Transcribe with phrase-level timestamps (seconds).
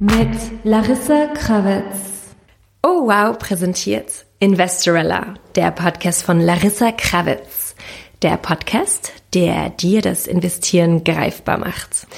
[0.00, 2.34] Mit Larissa Krawitz.
[2.82, 7.76] Oh wow präsentiert Investorella, der Podcast von Larissa Krawitz.
[8.22, 12.08] Der Podcast, der dir das Investieren greifbar macht.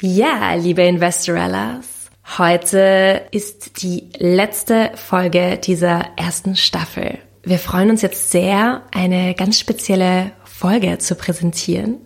[0.00, 1.86] Ja, liebe Investorellas,
[2.38, 7.18] heute ist die letzte Folge dieser ersten Staffel.
[7.42, 11.98] Wir freuen uns jetzt sehr, eine ganz spezielle Folge zu präsentieren.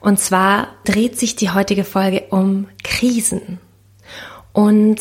[0.00, 3.60] Und zwar dreht sich die heutige Folge um Krisen.
[4.52, 5.00] Und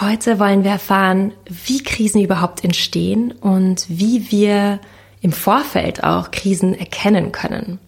[0.00, 4.80] heute wollen wir erfahren, wie Krisen überhaupt entstehen und wie wir
[5.20, 7.78] im Vorfeld auch Krisen erkennen können.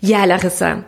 [0.00, 0.84] Ja, Larissa,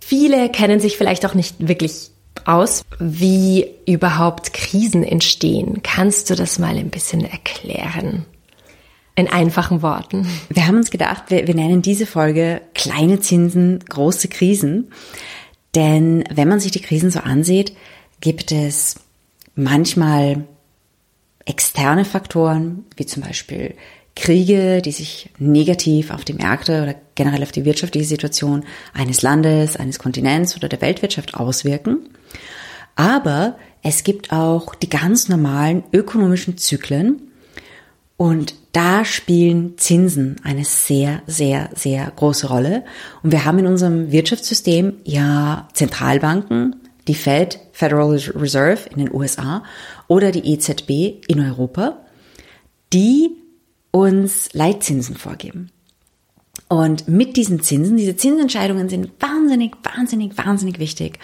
[0.00, 2.13] viele kennen sich vielleicht auch nicht wirklich
[2.44, 5.82] aus, wie überhaupt Krisen entstehen.
[5.82, 8.26] Kannst du das mal ein bisschen erklären?
[9.16, 10.26] In einfachen Worten.
[10.48, 14.90] Wir haben uns gedacht, wir, wir nennen diese Folge kleine Zinsen, große Krisen.
[15.74, 17.76] Denn wenn man sich die Krisen so ansieht,
[18.20, 18.96] gibt es
[19.54, 20.44] manchmal
[21.44, 23.74] externe Faktoren, wie zum Beispiel
[24.16, 29.76] Kriege, die sich negativ auf die Märkte oder generell auf die wirtschaftliche Situation eines Landes,
[29.76, 32.08] eines Kontinents oder der Weltwirtschaft auswirken.
[32.96, 37.22] Aber es gibt auch die ganz normalen ökonomischen Zyklen
[38.16, 42.84] und da spielen Zinsen eine sehr, sehr, sehr große Rolle.
[43.22, 46.76] Und wir haben in unserem Wirtschaftssystem ja Zentralbanken,
[47.08, 49.64] die Fed, Federal Reserve in den USA
[50.06, 51.98] oder die EZB in Europa,
[52.92, 53.32] die
[53.94, 55.70] uns Leitzinsen vorgeben.
[56.66, 61.20] Und mit diesen Zinsen, diese Zinsentscheidungen sind wahnsinnig, wahnsinnig, wahnsinnig wichtig,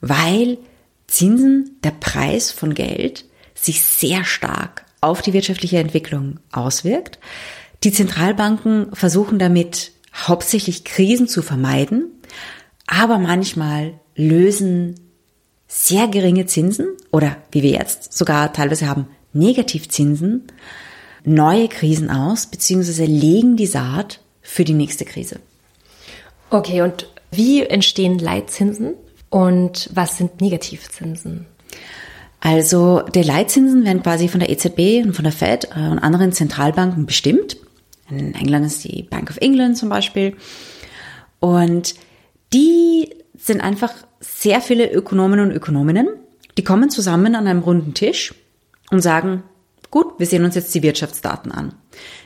[0.00, 0.58] weil
[1.06, 7.20] Zinsen, der Preis von Geld, sich sehr stark auf die wirtschaftliche Entwicklung auswirkt.
[7.84, 12.08] Die Zentralbanken versuchen damit hauptsächlich Krisen zu vermeiden,
[12.88, 14.96] aber manchmal lösen
[15.68, 20.48] sehr geringe Zinsen oder wie wir jetzt sogar teilweise haben, Negativzinsen
[21.24, 25.40] neue Krisen aus, beziehungsweise legen die Saat für die nächste Krise.
[26.50, 28.94] Okay, und wie entstehen Leitzinsen
[29.28, 31.46] und was sind Negativzinsen?
[32.40, 36.32] Also die Leitzinsen werden quasi von der EZB und von der Fed äh, und anderen
[36.32, 37.58] Zentralbanken bestimmt.
[38.08, 40.36] In England ist die Bank of England zum Beispiel.
[41.38, 41.94] Und
[42.52, 46.08] die sind einfach sehr viele Ökonomen und Ökonominnen,
[46.58, 48.34] die kommen zusammen an einem runden Tisch
[48.90, 49.42] und sagen,
[49.90, 51.74] gut, wir sehen uns jetzt die Wirtschaftsdaten an.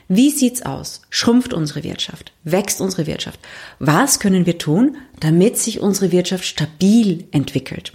[0.07, 1.01] Wie sieht's aus?
[1.09, 2.33] Schrumpft unsere Wirtschaft?
[2.43, 3.39] Wächst unsere Wirtschaft?
[3.79, 7.93] Was können wir tun, damit sich unsere Wirtschaft stabil entwickelt?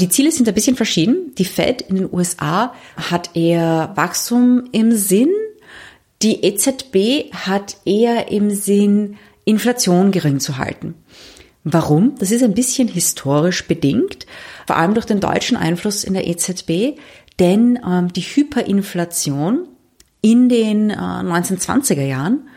[0.00, 1.34] Die Ziele sind ein bisschen verschieden.
[1.38, 5.30] Die Fed in den USA hat eher Wachstum im Sinn.
[6.22, 10.94] Die EZB hat eher im Sinn, Inflation gering zu halten.
[11.64, 12.14] Warum?
[12.18, 14.26] Das ist ein bisschen historisch bedingt,
[14.66, 16.98] vor allem durch den deutschen Einfluss in der EZB,
[17.38, 19.68] denn ähm, die Hyperinflation
[20.20, 22.48] in den äh, 1920er Jahren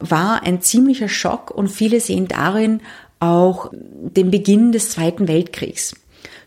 [0.00, 2.80] war ein ziemlicher Schock und viele sehen darin
[3.20, 5.94] auch den Beginn des Zweiten Weltkriegs.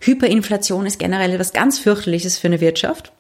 [0.02, 3.12] Hyperinflation ist generell etwas ganz fürchterliches für eine Wirtschaft.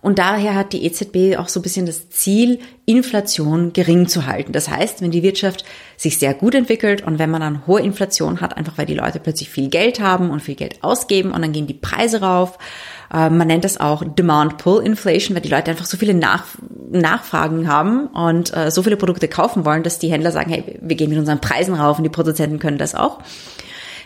[0.00, 4.52] Und daher hat die EZB auch so ein bisschen das Ziel, Inflation gering zu halten.
[4.52, 5.64] Das heißt, wenn die Wirtschaft
[5.96, 9.18] sich sehr gut entwickelt und wenn man dann hohe Inflation hat, einfach weil die Leute
[9.18, 12.58] plötzlich viel Geld haben und viel Geld ausgeben und dann gehen die Preise rauf.
[13.12, 16.44] Äh, man nennt das auch Demand-Pull-Inflation, weil die Leute einfach so viele Nach
[16.90, 20.96] Nachfragen haben und äh, so viele Produkte kaufen wollen, dass die Händler sagen, hey, wir
[20.96, 23.18] gehen mit unseren Preisen rauf und die Produzenten können das auch.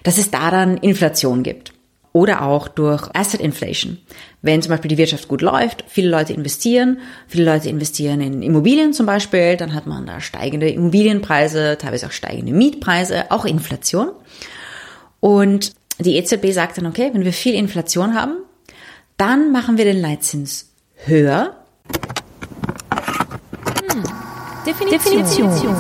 [0.05, 1.73] Dass es da dann Inflation gibt
[2.13, 3.99] oder auch durch Asset Inflation.
[4.41, 8.93] Wenn zum Beispiel die Wirtschaft gut läuft, viele Leute investieren, viele Leute investieren in Immobilien
[8.93, 14.11] zum Beispiel, dann hat man da steigende Immobilienpreise, teilweise auch steigende Mietpreise, auch Inflation.
[15.21, 18.39] Und die EZB sagt dann, okay, wenn wir viel Inflation haben,
[19.19, 20.71] dann machen wir den Leitzins
[21.05, 21.57] höher.
[23.93, 24.05] Hm.
[24.65, 25.19] Definition.
[25.19, 25.77] Definition.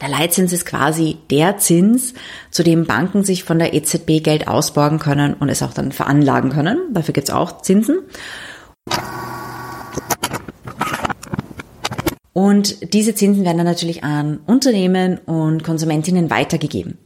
[0.00, 2.14] Der Leitzins ist quasi der Zins,
[2.50, 6.50] zu dem Banken sich von der EZB Geld ausborgen können und es auch dann veranlagen
[6.50, 6.78] können.
[6.92, 7.98] Dafür gibt es auch Zinsen.
[12.32, 16.98] Und diese Zinsen werden dann natürlich an Unternehmen und Konsumentinnen weitergegeben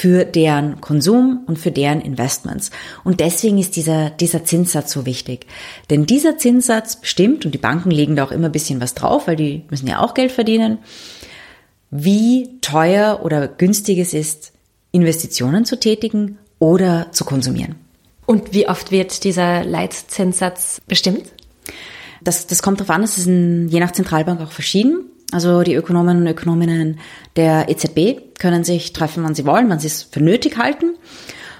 [0.00, 2.70] für deren Konsum und für deren Investments.
[3.04, 5.44] Und deswegen ist dieser, dieser Zinssatz so wichtig.
[5.90, 9.26] Denn dieser Zinssatz bestimmt, und die Banken legen da auch immer ein bisschen was drauf,
[9.26, 10.78] weil die müssen ja auch Geld verdienen,
[11.90, 14.52] wie teuer oder günstig es ist,
[14.90, 17.74] Investitionen zu tätigen oder zu konsumieren.
[18.24, 21.26] Und wie oft wird dieser Leitzinssatz bestimmt?
[22.22, 25.10] Das, das kommt darauf an, es ist in, je nach Zentralbank auch verschieden.
[25.32, 26.98] Also die Ökonomen und Ökonominnen
[27.36, 30.96] der EZB können sich treffen, wann sie wollen, wann sie es für nötig halten.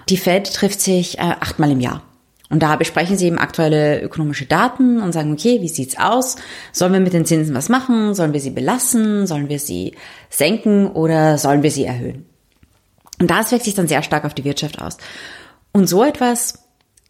[0.08, 2.02] Die Fed trifft sich äh, achtmal im Jahr.
[2.48, 6.34] Und da besprechen sie eben aktuelle ökonomische Daten und sagen, okay, wie sieht's aus?
[6.72, 8.12] Sollen wir mit den Zinsen was machen?
[8.14, 9.28] Sollen wir sie belassen?
[9.28, 9.94] Sollen wir sie
[10.30, 12.26] senken oder sollen wir sie erhöhen?
[13.20, 14.96] Und das wirkt sich dann sehr stark auf die Wirtschaft aus.
[15.70, 16.64] Und so etwas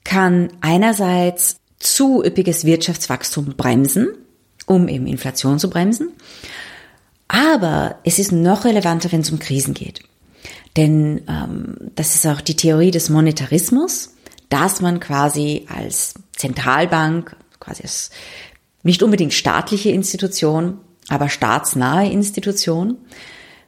[0.04, 4.08] kann einerseits zu üppiges Wirtschaftswachstum bremsen,
[4.70, 6.12] um eben Inflation zu bremsen.
[7.26, 10.00] Aber es ist noch relevanter, wenn es um Krisen geht.
[10.76, 14.14] Denn ähm, das ist auch die Theorie des Monetarismus,
[14.49, 18.11] dass man quasi als Zentralbank, quasi als
[18.84, 20.78] nicht unbedingt staatliche Institution,
[21.08, 22.96] aber staatsnahe Institution,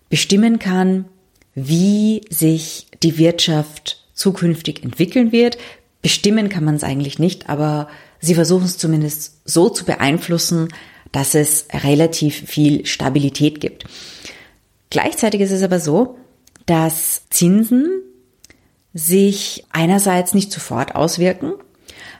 [0.08, 1.06] bestimmen kann,
[1.56, 5.58] wie sich die Wirtschaft zukünftig entwickeln wird.
[6.00, 7.88] Bestimmen kann man es eigentlich nicht, aber
[8.20, 10.68] sie versuchen es zumindest so zu beeinflussen,
[11.12, 13.84] dass es relativ viel Stabilität gibt.
[14.90, 16.16] Gleichzeitig ist es aber so,
[16.66, 18.02] dass Zinsen
[18.94, 21.52] sich einerseits nicht sofort auswirken.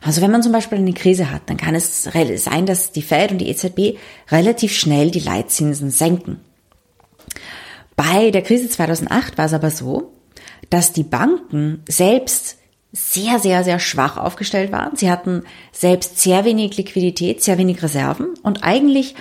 [0.01, 3.31] Also wenn man zum Beispiel eine Krise hat, dann kann es sein, dass die Fed
[3.31, 3.99] und die EZB
[4.31, 6.41] relativ schnell die Leitzinsen senken.
[7.95, 10.13] Bei der Krise 2008 war es aber so,
[10.71, 12.57] dass die Banken selbst
[12.93, 14.97] sehr, sehr, sehr schwach aufgestellt waren.
[14.97, 19.15] Sie hatten selbst sehr wenig Liquidität, sehr wenig Reserven und eigentlich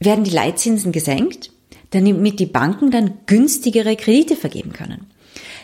[0.00, 1.50] werden die Leitzinsen gesenkt,
[1.90, 5.06] damit die Banken dann günstigere Kredite vergeben können.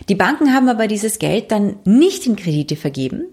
[0.08, 3.24] Die Banken haben aber dieses Geld dann nicht in Kredite vergeben,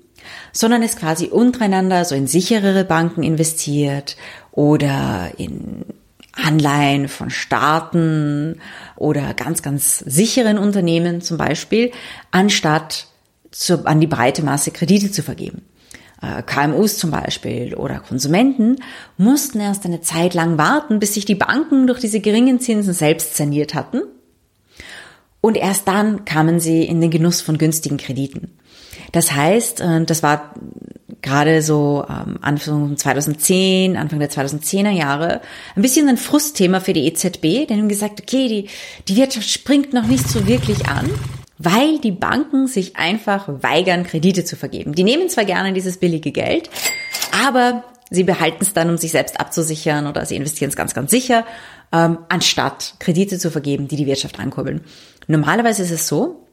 [0.53, 4.15] sondern es quasi untereinander so in sicherere Banken investiert
[4.51, 5.85] oder in
[6.33, 8.61] Anleihen von Staaten
[8.95, 11.91] oder ganz, ganz sicheren Unternehmen zum Beispiel,
[12.31, 13.07] anstatt
[13.51, 15.63] zu, an die breite Masse Kredite zu vergeben.
[16.21, 18.77] Äh, KMUs zum Beispiel oder Konsumenten
[19.17, 23.35] mussten erst eine Zeit lang warten, bis sich die Banken durch diese geringen Zinsen selbst
[23.35, 24.01] saniert hatten.
[25.41, 28.57] Und erst dann kamen sie in den Genuss von günstigen Krediten.
[29.11, 30.53] Das heißt, äh, das war
[31.21, 35.41] gerade so ähm, Anfang 2010, Anfang der 2010er Jahre,
[35.75, 38.69] ein bisschen ein Frustthema für die EZB, denn haben gesagt, okay, die,
[39.07, 41.09] die Wirtschaft springt noch nicht so wirklich an,
[41.63, 44.93] weil die Banken sich einfach weigern, Kredite zu vergeben.
[44.93, 46.69] Die nehmen zwar gerne dieses billige Geld,
[47.45, 51.11] aber sie behalten es dann, um sich selbst abzusichern oder sie investieren es ganz, ganz
[51.11, 51.45] sicher,
[51.91, 54.81] ähm, anstatt Kredite zu vergeben, die die Wirtschaft ankurbeln.
[55.27, 56.47] Normalerweise ist es so,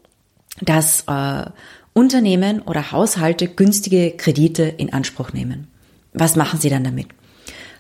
[0.61, 1.47] dass äh,
[1.93, 5.69] Unternehmen oder Haushalte günstige Kredite in Anspruch nehmen.
[6.13, 7.09] Was machen sie dann damit?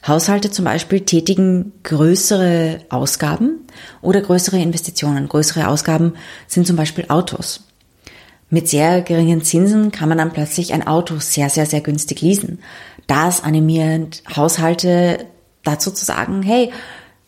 [0.06, 3.66] Haushalte zum Beispiel tätigen größere Ausgaben
[4.00, 5.28] oder größere Investitionen.
[5.28, 6.14] Größere Ausgaben
[6.46, 7.64] sind zum Beispiel Autos.
[8.50, 12.60] Mit sehr geringen Zinsen kann man dann plötzlich ein Auto sehr, sehr, sehr günstig leasen.
[13.06, 15.26] Das animiert Haushalte
[15.64, 16.70] dazu zu sagen, hey,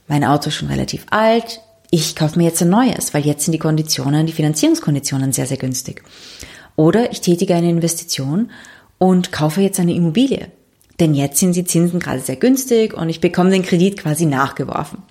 [0.09, 3.53] mein Auto ist schon relativ alt, ich kaufe mir jetzt ein neues, weil jetzt sind
[3.53, 6.03] die Konditionen, die Finanzierungskonditionen sehr, sehr günstig.
[6.77, 8.51] Oder ich tätige eine Investition
[8.99, 10.49] und kaufe jetzt eine Immobilie.
[11.01, 15.03] Denn jetzt sind die Zinsen gerade sehr günstig und ich bekomme den Kredit quasi nachgeworfen.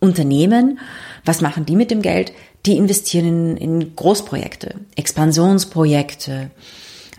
[0.00, 0.80] Unternehmen,
[1.24, 2.32] was machen die mit dem Geld?
[2.66, 6.50] Die investieren in, in Großprojekte, Expansionsprojekte.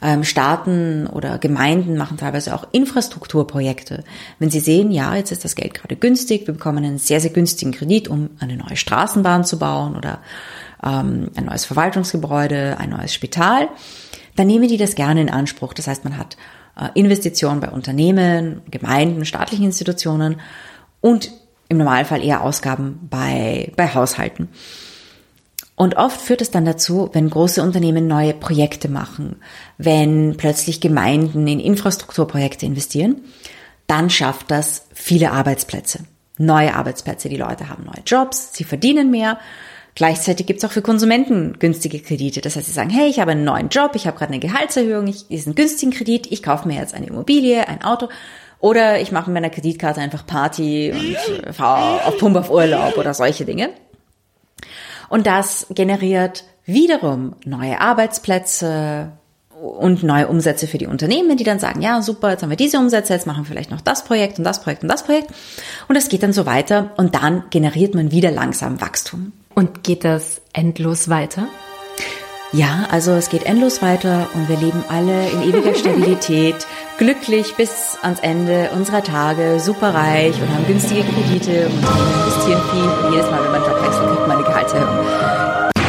[0.01, 4.03] Ähm, Staaten oder Gemeinden machen teilweise auch Infrastrukturprojekte.
[4.38, 7.32] Wenn sie sehen, ja, jetzt ist das Geld gerade günstig, wir bekommen einen sehr, sehr
[7.32, 10.20] günstigen Kredit, um eine neue Straßenbahn zu bauen oder
[10.84, 13.70] ähm, ein neues Verwaltungsgebäude, ein neues Spital,
[14.35, 15.73] dann nehmen die das gerne in Anspruch.
[15.73, 16.37] Das heißt, man hat
[16.79, 20.39] äh, Investitionen bei Unternehmen, Gemeinden, staatlichen Institutionen
[21.01, 21.31] und
[21.69, 24.49] im Normalfall eher Ausgaben bei, bei Haushalten.
[25.75, 29.37] Und oft führt es dann dazu, wenn große Unternehmen neue Projekte machen,
[29.77, 33.21] wenn plötzlich Gemeinden in Infrastrukturprojekte investieren,
[33.87, 35.99] dann schafft das viele Arbeitsplätze,
[36.37, 37.27] neue Arbeitsplätze.
[37.27, 39.39] Die Leute haben neue Jobs, sie verdienen mehr
[39.95, 42.41] Gleichzeitig gibt es auch für Konsumenten günstige Kredite.
[42.41, 45.07] Das heißt, sie sagen, hey, ich habe einen neuen Job, ich habe gerade eine Gehaltserhöhung,
[45.07, 48.09] ich einen günstigen Kredit, ich kaufe mir jetzt eine Immobilie, ein Auto.
[48.59, 52.97] Oder ich mache mit meiner Kreditkarte einfach Party und äh, fahre auf Pump auf Urlaub
[52.97, 53.69] oder solche Dinge.
[55.09, 59.12] Und das generiert wiederum neue Arbeitsplätze
[59.63, 62.79] und neue Umsätze für die Unternehmen, die dann sagen, ja, super, jetzt haben wir diese
[62.79, 65.27] Umsätze, jetzt machen wir vielleicht noch das Projekt und das Projekt und das Projekt.
[65.88, 69.33] Und das geht dann so weiter und dann generiert man wieder langsam Wachstum.
[69.55, 71.48] Und geht das endlos weiter?
[72.51, 76.55] Ja, also es geht endlos weiter und wir leben alle in ewiger Stabilität,
[77.00, 83.05] glücklich bis ans Ende unserer Tage, superreich und haben günstige Kredite und investieren viel.
[83.05, 85.05] Und jedes Mal, wenn man Job wechselt, kriegt man eine Gehaltserhöhung.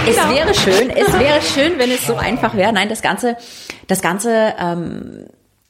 [0.06, 2.72] Es wäre schön, es wäre schön, wenn es so einfach wäre.
[2.72, 3.36] Nein, das Ganze,
[3.86, 5.26] das Ganze, ähm,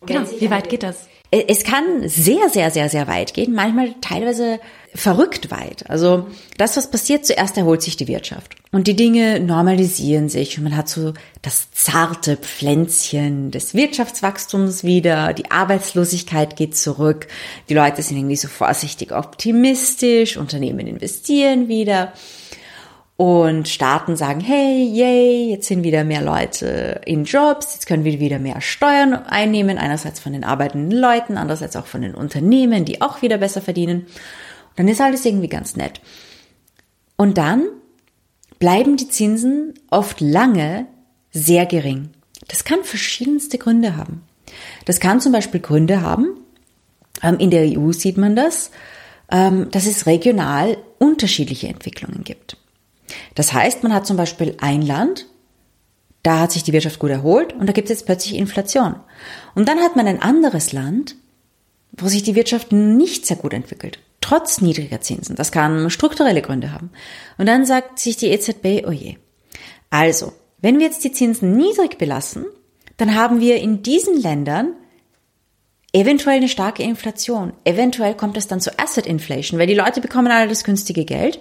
[0.07, 0.23] genau.
[0.39, 1.09] Wie weit geht das?
[1.49, 4.61] Es kann sehr, sehr, sehr, sehr weit gehen, manchmal teilweise
[4.95, 5.91] verrückt weit.
[5.91, 10.65] Also das, was passiert, zuerst erholt sich die Wirtschaft und die Dinge normalisieren sich und
[10.65, 11.13] man hat so
[11.43, 17.27] das zarte Pflänzchen des Wirtschaftswachstums wieder, die Arbeitslosigkeit geht zurück,
[17.69, 22.13] die Leute sind irgendwie so vorsichtig optimistisch, Unternehmen investieren wieder.
[23.17, 28.19] Und Staaten sagen, hey, yay, jetzt sind wieder mehr Leute in Jobs, jetzt können wir
[28.19, 33.03] wieder mehr Steuern einnehmen, einerseits von den arbeitenden Leuten, andererseits auch von den Unternehmen, die
[33.03, 34.01] auch wieder besser verdienen.
[34.01, 36.01] Und dann ist alles irgendwie ganz nett.
[37.17, 37.63] Und dann
[38.59, 40.87] bleiben die Zinsen oft lange
[41.31, 42.11] sehr gering.
[42.49, 44.23] Das kann verschiedenste Gründe haben.
[44.87, 46.45] Das kann zum Beispiel Gründe haben,
[47.23, 48.71] ähm, in der EU sieht man das,
[49.31, 52.57] ähm, dass es regional unterschiedliche Entwicklungen gibt.
[53.35, 55.27] Das heißt, man hat zum Beispiel ein Land,
[56.23, 58.97] da hat sich die Wirtschaft gut erholt und da gibt es jetzt plötzlich Inflation.
[59.55, 61.17] Und dann hat man ein anderes Land,
[61.93, 65.37] wo sich die Wirtschaft nicht sehr gut entwickelt, trotz niedriger Zinsen.
[65.37, 66.91] Das kann strukturelle Gründe haben.
[67.39, 69.17] Und dann sagt sich die EZB, oh je.
[69.91, 72.47] Also, wenn wir jetzt die Zinsen niedrig belassen,
[72.97, 74.75] dann haben wir in diesen Ländern
[75.93, 77.53] eventuell eine starke Inflation.
[77.65, 81.39] Eventuell kommt es dann zu Asset Inflation, weil die Leute bekommen alle das günstige Geld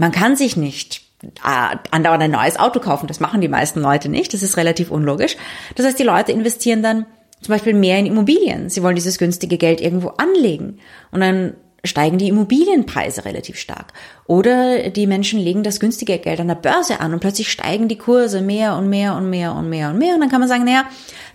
[0.00, 3.06] man kann sich nicht äh, andauernd ein neues Auto kaufen.
[3.06, 4.32] Das machen die meisten Leute nicht.
[4.32, 5.36] Das ist relativ unlogisch.
[5.76, 7.04] Das heißt, die Leute investieren dann
[7.42, 8.70] zum Beispiel mehr in Immobilien.
[8.70, 10.78] Sie wollen dieses günstige Geld irgendwo anlegen.
[11.10, 11.52] Und dann
[11.84, 13.92] steigen die Immobilienpreise relativ stark.
[14.26, 17.98] Oder die Menschen legen das günstige Geld an der Börse an und plötzlich steigen die
[17.98, 20.14] Kurse mehr und mehr und mehr und mehr und mehr.
[20.14, 20.86] Und dann kann man sagen, naja,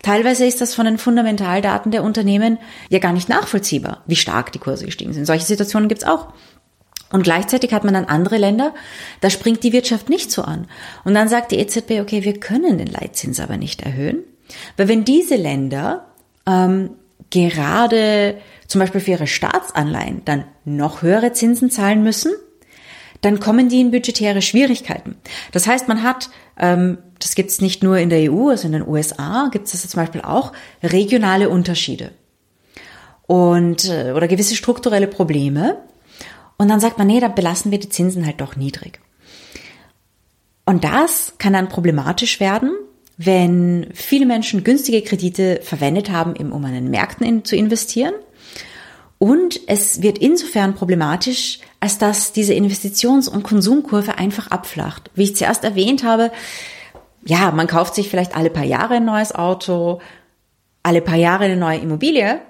[0.01, 2.57] teilweise ist das von den Fundamentaldaten der Unternehmen
[2.89, 5.25] ja gar nicht nachvollziehbar, wie stark die Kurse gestiegen sind.
[5.25, 6.33] Solche Situationen gibt's auch.
[7.11, 8.73] Und gleichzeitig hat man dann andere Länder,
[9.21, 10.67] da springt die Wirtschaft nicht so an.
[11.03, 14.23] Und dann sagt die EZB, okay, wir können den Leitzins aber nicht erhöhen,
[14.75, 16.07] weil wenn diese Länder
[16.47, 16.91] ähm,
[17.29, 22.33] gerade zum Beispiel für ihre Staatsanleihen dann noch höhere Zinsen zahlen müssen,
[23.21, 25.15] dann kommen die in budgetäre Schwierigkeiten.
[25.51, 28.73] Das heißt, man hat, ähm, das gibt es nicht nur in der EU, also in
[28.73, 32.11] den USA gibt es zum Beispiel auch regionale Unterschiede
[33.27, 35.77] und äh, oder gewisse strukturelle Probleme,
[36.57, 38.99] und dann sagt man, nee, da belassen wir die Zinsen halt doch niedrig.
[40.65, 42.71] Und das kann dann problematisch werden,
[43.17, 48.13] wenn viele Menschen günstige Kredite verwendet haben, um an den Märkten in, zu investieren.
[49.17, 55.09] Und es wird insofern problematisch, als dass diese Investitions- und Konsumkurve einfach abflacht.
[55.15, 56.31] Wie ich zuerst erwähnt habe,
[57.25, 60.01] ja, man kauft sich vielleicht alle paar Jahre ein neues Auto,
[60.83, 62.41] alle paar Jahre eine neue Immobilie,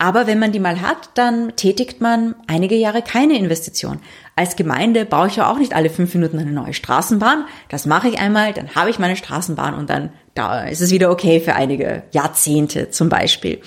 [0.00, 4.00] aber wenn man die mal hat, dann tätigt man einige Jahre keine Investition.
[4.34, 7.44] Als Gemeinde baue ich ja auch nicht alle fünf Minuten eine neue Straßenbahn.
[7.68, 11.10] Das mache ich einmal, dann habe ich meine Straßenbahn und dann da ist es wieder
[11.10, 13.60] okay für einige Jahrzehnte zum Beispiel.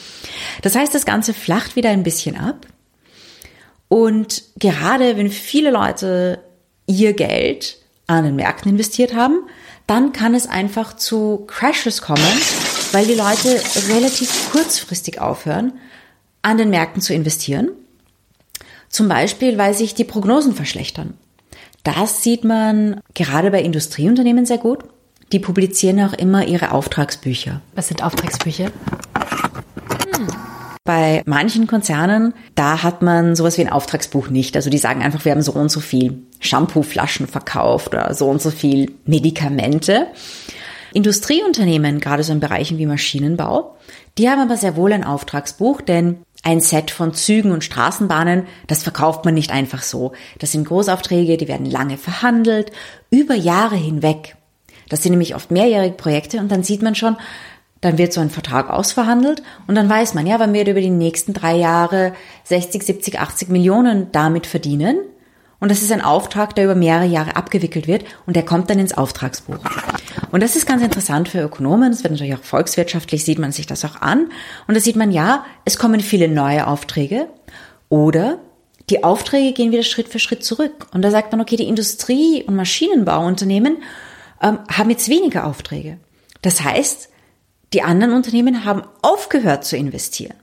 [0.63, 2.65] Das heißt, das Ganze flacht wieder ein bisschen ab.
[3.87, 6.39] Und gerade wenn viele Leute
[6.87, 9.41] ihr Geld an den Märkten investiert haben,
[9.85, 12.41] dann kann es einfach zu Crashes kommen,
[12.91, 13.61] weil die Leute
[13.93, 15.73] relativ kurzfristig aufhören
[16.43, 17.71] an den Märkten zu investieren.
[18.89, 21.15] Zum Beispiel, weil sich die Prognosen verschlechtern.
[21.83, 24.83] Das sieht man gerade bei Industrieunternehmen sehr gut.
[25.31, 27.61] Die publizieren auch immer ihre Auftragsbücher.
[27.73, 28.65] Was sind Auftragsbücher?
[28.65, 30.27] Hm.
[30.85, 34.55] Bei manchen Konzernen, da hat man sowas wie ein Auftragsbuch nicht.
[34.55, 38.41] Also die sagen einfach, wir haben so und so viel Shampooflaschen verkauft oder so und
[38.41, 40.07] so viel Medikamente.
[40.93, 43.75] Industrieunternehmen, gerade so in Bereichen wie Maschinenbau,
[44.17, 48.83] die haben aber sehr wohl ein Auftragsbuch, denn ein Set von Zügen und Straßenbahnen, das
[48.83, 50.11] verkauft man nicht einfach so.
[50.39, 52.71] Das sind Großaufträge, die werden lange verhandelt,
[53.09, 54.35] über Jahre hinweg.
[54.89, 57.15] Das sind nämlich oft mehrjährige Projekte und dann sieht man schon,
[57.79, 60.89] dann wird so ein Vertrag ausverhandelt und dann weiß man, ja, wenn wir über die
[60.89, 64.97] nächsten drei Jahre 60, 70, 80 Millionen damit verdienen,
[65.63, 68.79] und das ist ein Auftrag, der über mehrere Jahre abgewickelt wird und der kommt dann
[68.79, 69.59] ins Auftragsbuch.
[70.29, 71.89] Und das ist ganz interessant für Ökonomen.
[71.89, 74.29] Das wird natürlich auch volkswirtschaftlich, sieht man sich das auch an.
[74.67, 77.29] Und da sieht man, ja, es kommen viele neue Aufträge
[77.87, 78.39] oder
[78.89, 80.87] die Aufträge gehen wieder Schritt für Schritt zurück.
[80.91, 83.77] Und da sagt man, okay, die Industrie- und Maschinenbauunternehmen
[84.41, 85.97] ähm, haben jetzt weniger Aufträge.
[86.41, 87.07] Das heißt,
[87.71, 90.35] die anderen Unternehmen haben aufgehört zu investieren.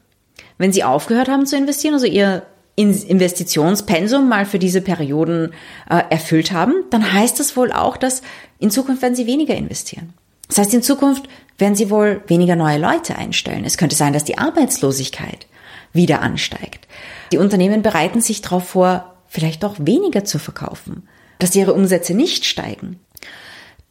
[0.56, 2.42] Wenn sie aufgehört haben zu investieren, also ihr
[2.80, 5.52] Investitionspensum mal für diese Perioden
[5.88, 8.22] äh, erfüllt haben, dann heißt das wohl auch, dass
[8.58, 10.12] in Zukunft werden sie weniger investieren.
[10.48, 13.64] Das heißt, in Zukunft werden sie wohl weniger neue Leute einstellen.
[13.64, 15.46] Es könnte sein, dass die Arbeitslosigkeit
[15.92, 16.88] wieder ansteigt.
[17.32, 21.08] Die Unternehmen bereiten sich darauf vor, vielleicht auch weniger zu verkaufen,
[21.38, 22.98] dass ihre Umsätze nicht steigen.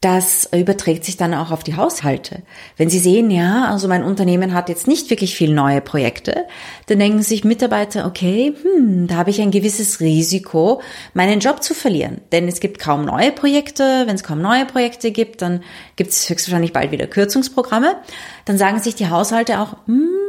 [0.01, 2.43] Das überträgt sich dann auch auf die Haushalte.
[2.77, 6.45] Wenn Sie sehen, ja, also mein Unternehmen hat jetzt nicht wirklich viel neue Projekte,
[6.87, 10.81] dann denken sich Mitarbeiter, okay, hm, da habe ich ein gewisses Risiko,
[11.13, 12.21] meinen Job zu verlieren.
[12.31, 14.03] Denn es gibt kaum neue Projekte.
[14.05, 15.63] Wenn es kaum neue Projekte gibt, dann
[15.97, 17.97] gibt es höchstwahrscheinlich bald wieder Kürzungsprogramme.
[18.45, 20.28] Dann sagen sich die Haushalte auch, hm,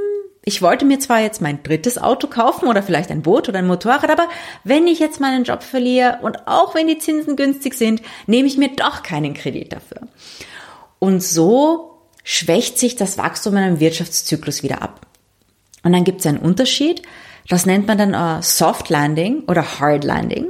[0.50, 3.68] ich wollte mir zwar jetzt mein drittes Auto kaufen oder vielleicht ein Boot oder ein
[3.68, 4.28] Motorrad, aber
[4.64, 8.58] wenn ich jetzt meinen Job verliere und auch wenn die Zinsen günstig sind, nehme ich
[8.58, 10.08] mir doch keinen Kredit dafür.
[10.98, 15.06] Und so schwächt sich das Wachstum in einem Wirtschaftszyklus wieder ab.
[15.84, 17.02] Und dann gibt es einen Unterschied,
[17.48, 20.46] das nennt man dann uh, Soft Landing oder Hard Landing.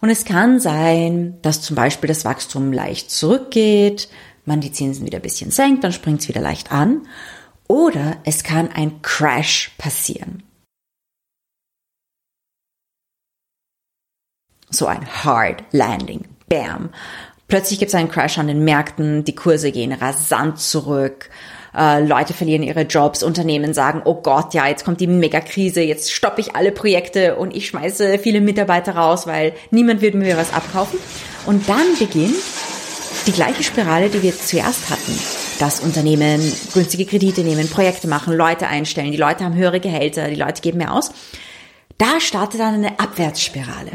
[0.00, 4.08] Und es kann sein, dass zum Beispiel das Wachstum leicht zurückgeht,
[4.44, 7.02] man die Zinsen wieder ein bisschen senkt, dann springt es wieder leicht an.
[7.68, 10.42] Oder es kann ein Crash passieren.
[14.70, 16.24] So ein Hard Landing.
[16.48, 16.90] Bam.
[17.46, 21.30] Plötzlich gibt es einen Crash an den Märkten, die Kurse gehen rasant zurück,
[21.74, 26.12] äh, Leute verlieren ihre Jobs, Unternehmen sagen, oh Gott, ja, jetzt kommt die Megakrise, jetzt
[26.12, 30.52] stoppe ich alle Projekte und ich schmeiße viele Mitarbeiter raus, weil niemand wird mir was
[30.52, 30.98] abkaufen.
[31.46, 32.36] Und dann beginnt
[33.26, 36.40] die gleiche Spirale, die wir zuerst hatten dass Unternehmen
[36.72, 40.78] günstige Kredite nehmen, Projekte machen, Leute einstellen, die Leute haben höhere Gehälter, die Leute geben
[40.78, 41.10] mehr aus.
[41.98, 43.92] Da startet dann eine Abwärtsspirale.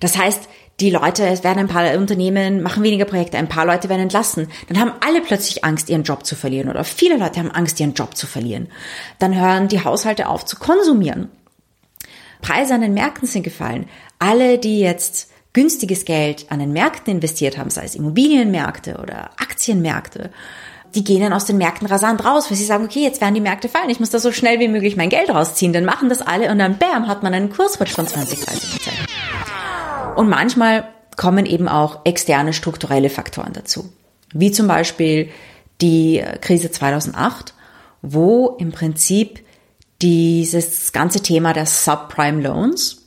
[0.00, 0.48] Das heißt,
[0.80, 4.48] die Leute, es werden ein paar Unternehmen, machen weniger Projekte, ein paar Leute werden entlassen.
[4.68, 7.92] Dann haben alle plötzlich Angst, ihren Job zu verlieren oder viele Leute haben Angst, ihren
[7.92, 8.68] Job zu verlieren.
[9.18, 11.28] Dann hören die Haushalte auf zu konsumieren.
[12.40, 13.86] Preise an den Märkten sind gefallen.
[14.18, 20.30] Alle, die jetzt günstiges Geld an den Märkten investiert haben, sei es Immobilienmärkte oder Aktienmärkte,
[20.94, 23.40] die gehen dann aus den Märkten rasant raus, weil sie sagen, okay, jetzt werden die
[23.40, 25.72] Märkte fallen, ich muss da so schnell wie möglich mein Geld rausziehen.
[25.72, 28.96] Dann machen das alle und dann bam, hat man einen Kursrutsch von 20, 30 Prozent.
[30.16, 33.92] Und manchmal kommen eben auch externe strukturelle Faktoren dazu.
[34.32, 35.30] Wie zum Beispiel
[35.80, 37.54] die Krise 2008,
[38.02, 39.40] wo im Prinzip
[40.02, 43.00] dieses ganze Thema der Subprime Loans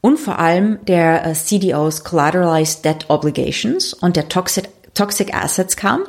[0.00, 6.02] und vor allem der äh, CDOs Collateralized Debt Obligations und der Toxic, Toxic Assets kam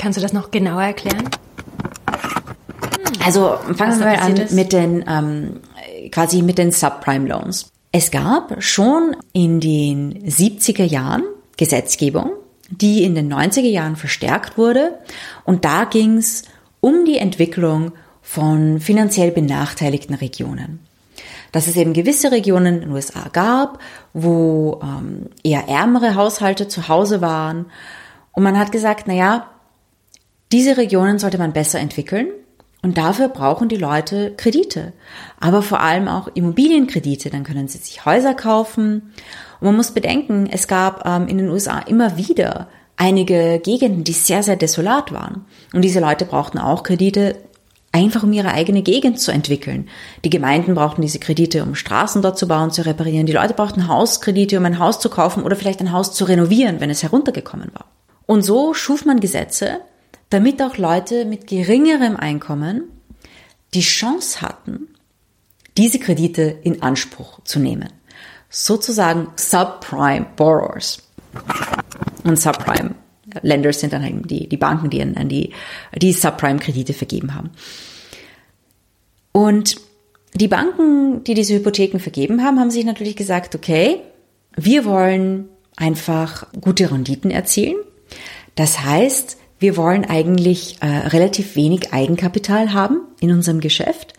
[0.00, 1.28] Kannst du das noch genauer erklären?
[3.22, 4.52] Also fangen wir mal an ist?
[4.52, 5.60] mit den ähm,
[6.10, 7.70] quasi mit den Subprime Loans.
[7.92, 11.24] Es gab schon in den 70er Jahren
[11.58, 12.32] Gesetzgebung,
[12.70, 14.98] die in den 90er Jahren verstärkt wurde.
[15.44, 16.44] Und da ging es
[16.80, 20.80] um die Entwicklung von finanziell benachteiligten Regionen.
[21.52, 23.80] Dass es eben gewisse Regionen in den USA gab,
[24.14, 27.66] wo ähm, eher ärmere Haushalte zu Hause waren.
[28.32, 29.46] Und man hat gesagt, na ja,
[30.52, 32.28] diese Regionen sollte man besser entwickeln
[32.82, 34.92] und dafür brauchen die Leute Kredite,
[35.38, 37.28] aber vor allem auch Immobilienkredite.
[37.30, 39.12] Dann können sie sich Häuser kaufen.
[39.60, 44.12] Und man muss bedenken, es gab ähm, in den USA immer wieder einige Gegenden, die
[44.12, 45.44] sehr, sehr desolat waren.
[45.74, 47.36] Und diese Leute brauchten auch Kredite,
[47.92, 49.88] einfach um ihre eigene Gegend zu entwickeln.
[50.24, 53.26] Die Gemeinden brauchten diese Kredite, um Straßen dort zu bauen, zu reparieren.
[53.26, 56.80] Die Leute brauchten Hauskredite, um ein Haus zu kaufen oder vielleicht ein Haus zu renovieren,
[56.80, 57.86] wenn es heruntergekommen war.
[58.26, 59.80] Und so schuf man Gesetze,
[60.30, 62.84] damit auch Leute mit geringerem Einkommen
[63.74, 64.88] die Chance hatten,
[65.76, 67.88] diese Kredite in Anspruch zu nehmen.
[68.48, 71.02] Sozusagen Subprime Borrowers.
[72.24, 72.94] Und Subprime
[73.42, 75.52] Lenders sind dann halt die, die Banken, die an die,
[75.96, 77.50] die Subprime-Kredite vergeben haben.
[79.32, 79.76] Und
[80.34, 84.00] die Banken, die diese Hypotheken vergeben haben, haben sich natürlich gesagt, okay,
[84.56, 87.76] wir wollen einfach gute Renditen erzielen.
[88.54, 94.14] Das heißt, wir wollen eigentlich äh, relativ wenig Eigenkapital haben in unserem Geschäft,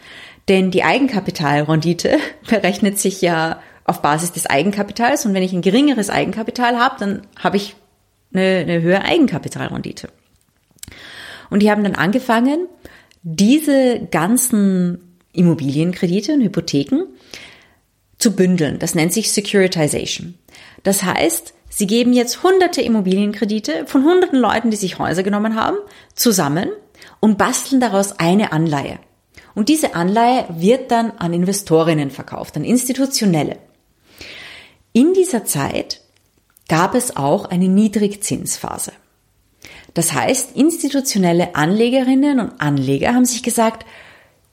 [0.47, 2.17] denn die Eigenkapitalrendite
[2.49, 7.27] berechnet sich ja auf Basis des Eigenkapitals und wenn ich ein geringeres Eigenkapital habe, dann
[7.37, 7.75] habe ich
[8.33, 10.09] eine, eine höhere Eigenkapitalrendite.
[11.49, 12.67] Und die haben dann angefangen,
[13.23, 17.07] diese ganzen Immobilienkredite und Hypotheken
[18.17, 18.79] zu bündeln.
[18.79, 20.35] Das nennt sich Securitization.
[20.83, 25.77] Das heißt, Sie geben jetzt hunderte Immobilienkredite von hunderten Leuten, die sich Häuser genommen haben,
[26.13, 26.69] zusammen
[27.21, 28.99] und basteln daraus eine Anleihe.
[29.55, 33.57] Und diese Anleihe wird dann an Investorinnen verkauft, an institutionelle.
[34.91, 36.01] In dieser Zeit
[36.67, 38.91] gab es auch eine Niedrigzinsphase.
[39.93, 43.85] Das heißt, institutionelle Anlegerinnen und Anleger haben sich gesagt,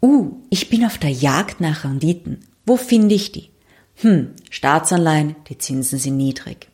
[0.00, 2.46] uh, ich bin auf der Jagd nach Renditen.
[2.64, 3.50] Wo finde ich die?
[3.96, 6.68] Hm, Staatsanleihen, die Zinsen sind niedrig.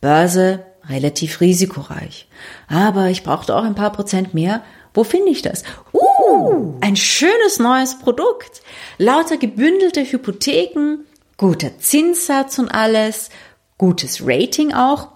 [0.00, 2.28] Börse relativ risikoreich.
[2.68, 4.62] Aber ich brauchte auch ein paar Prozent mehr.
[4.94, 5.64] Wo finde ich das?
[5.92, 8.62] Uh, ein schönes neues Produkt.
[8.96, 11.00] Lauter gebündelte Hypotheken,
[11.36, 13.30] guter Zinssatz und alles,
[13.76, 15.08] gutes Rating auch.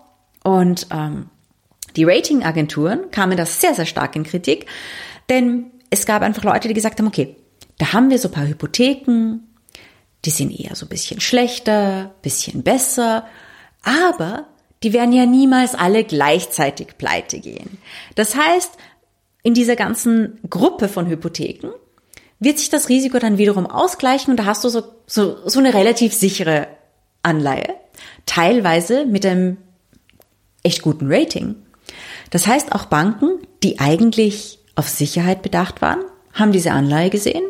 [0.45, 1.31] Und ähm,
[1.97, 4.67] Die Ratingagenturen kamen da sehr, sehr stark in Kritik,
[5.29, 7.37] denn es gab einfach Leute, die gesagt haben, okay,
[7.79, 9.41] da haben wir so ein paar Hypotheken,
[10.25, 13.27] die sind eher so ein bisschen schlechter, bisschen besser,
[13.83, 14.47] aber
[14.83, 17.79] die werden ja niemals alle gleichzeitig pleite gehen.
[18.15, 18.73] Das heißt,
[19.43, 21.71] in dieser ganzen Gruppe von Hypotheken
[22.39, 25.75] wird sich das Risiko dann wiederum ausgleichen und da hast du so, so, so eine
[25.75, 26.67] relativ sichere
[27.23, 27.75] Anleihe,
[28.27, 29.59] teilweise mit einem
[30.63, 31.57] echt guten Rating.
[32.31, 36.01] Das heißt, auch Banken, die eigentlich auf Sicherheit bedacht waren,
[36.33, 37.45] haben diese Anleihe gesehen,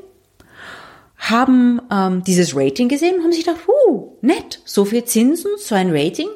[1.16, 5.74] haben ähm, dieses Rating gesehen und haben sich gedacht, huh, nett, so viel Zinsen, so
[5.74, 6.28] ein Rating,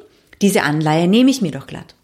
[0.42, 1.94] diese Anleihe nehme ich mir doch glatt.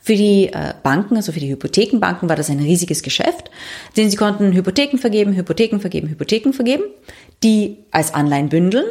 [0.00, 3.50] Für die äh, Banken, also für die Hypothekenbanken war das ein riesiges Geschäft,
[3.96, 6.84] denn sie konnten Hypotheken vergeben, Hypotheken vergeben, Hypotheken vergeben,
[7.42, 8.86] die als Anleihen bündeln.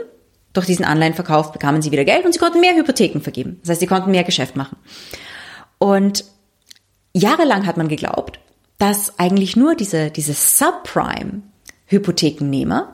[0.53, 3.59] Durch diesen Anleihenverkauf bekamen sie wieder Geld und sie konnten mehr Hypotheken vergeben.
[3.61, 4.77] Das heißt, sie konnten mehr Geschäft machen.
[5.79, 6.25] Und
[7.13, 8.39] jahrelang hat man geglaubt,
[8.77, 12.93] dass eigentlich nur diese, diese Subprime-Hypothekennehmer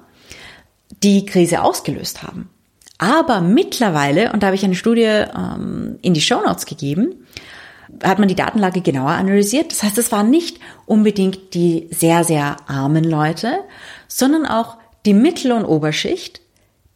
[1.03, 2.49] die Krise ausgelöst haben.
[3.01, 7.25] Aber mittlerweile, und da habe ich eine Studie ähm, in die Show Notes gegeben,
[8.03, 9.71] hat man die Datenlage genauer analysiert.
[9.71, 13.61] Das heißt, es waren nicht unbedingt die sehr, sehr armen Leute,
[14.07, 16.41] sondern auch die Mittel- und Oberschicht,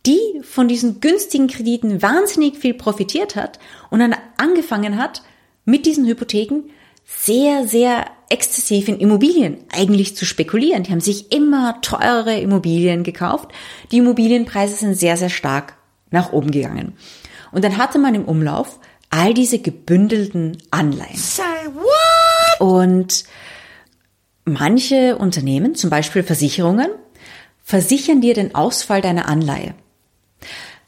[0.05, 3.57] die von diesen günstigen Krediten wahnsinnig viel profitiert hat
[3.89, 5.23] und dann angefangen hat,
[5.65, 6.69] mit diesen Hypotheken
[7.03, 10.83] sehr, sehr exzessiv in Immobilien eigentlich zu spekulieren.
[10.83, 13.49] Die haben sich immer teurere Immobilien gekauft.
[13.91, 15.77] Die Immobilienpreise sind sehr, sehr stark
[16.15, 16.93] nach oben gegangen.
[17.51, 21.15] Und dann hatte man im Umlauf all diese gebündelten Anleihen.
[21.15, 22.60] Say what?
[22.60, 23.23] Und
[24.45, 26.89] manche Unternehmen, zum Beispiel Versicherungen,
[27.63, 29.73] versichern dir den Ausfall deiner Anleihe.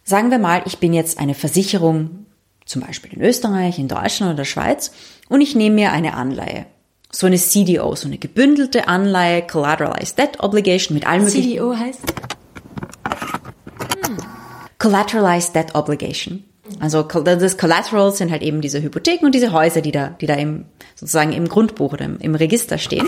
[0.03, 2.25] Sagen wir mal, ich bin jetzt eine Versicherung,
[2.65, 4.91] zum Beispiel in Österreich, in Deutschland oder der Schweiz,
[5.29, 6.65] und ich nehme mir eine Anleihe.
[7.11, 11.27] So eine CDO, so eine gebündelte Anleihe, Collateralized Debt Obligation mit allem.
[11.27, 12.01] CDO heißt?
[14.79, 16.43] Collateralized Debt Obligation.
[16.79, 20.35] Also das Collateral sind halt eben diese Hypotheken und diese Häuser, die da, die da
[20.35, 23.07] im, sozusagen im Grundbuch oder im, im Register stehen.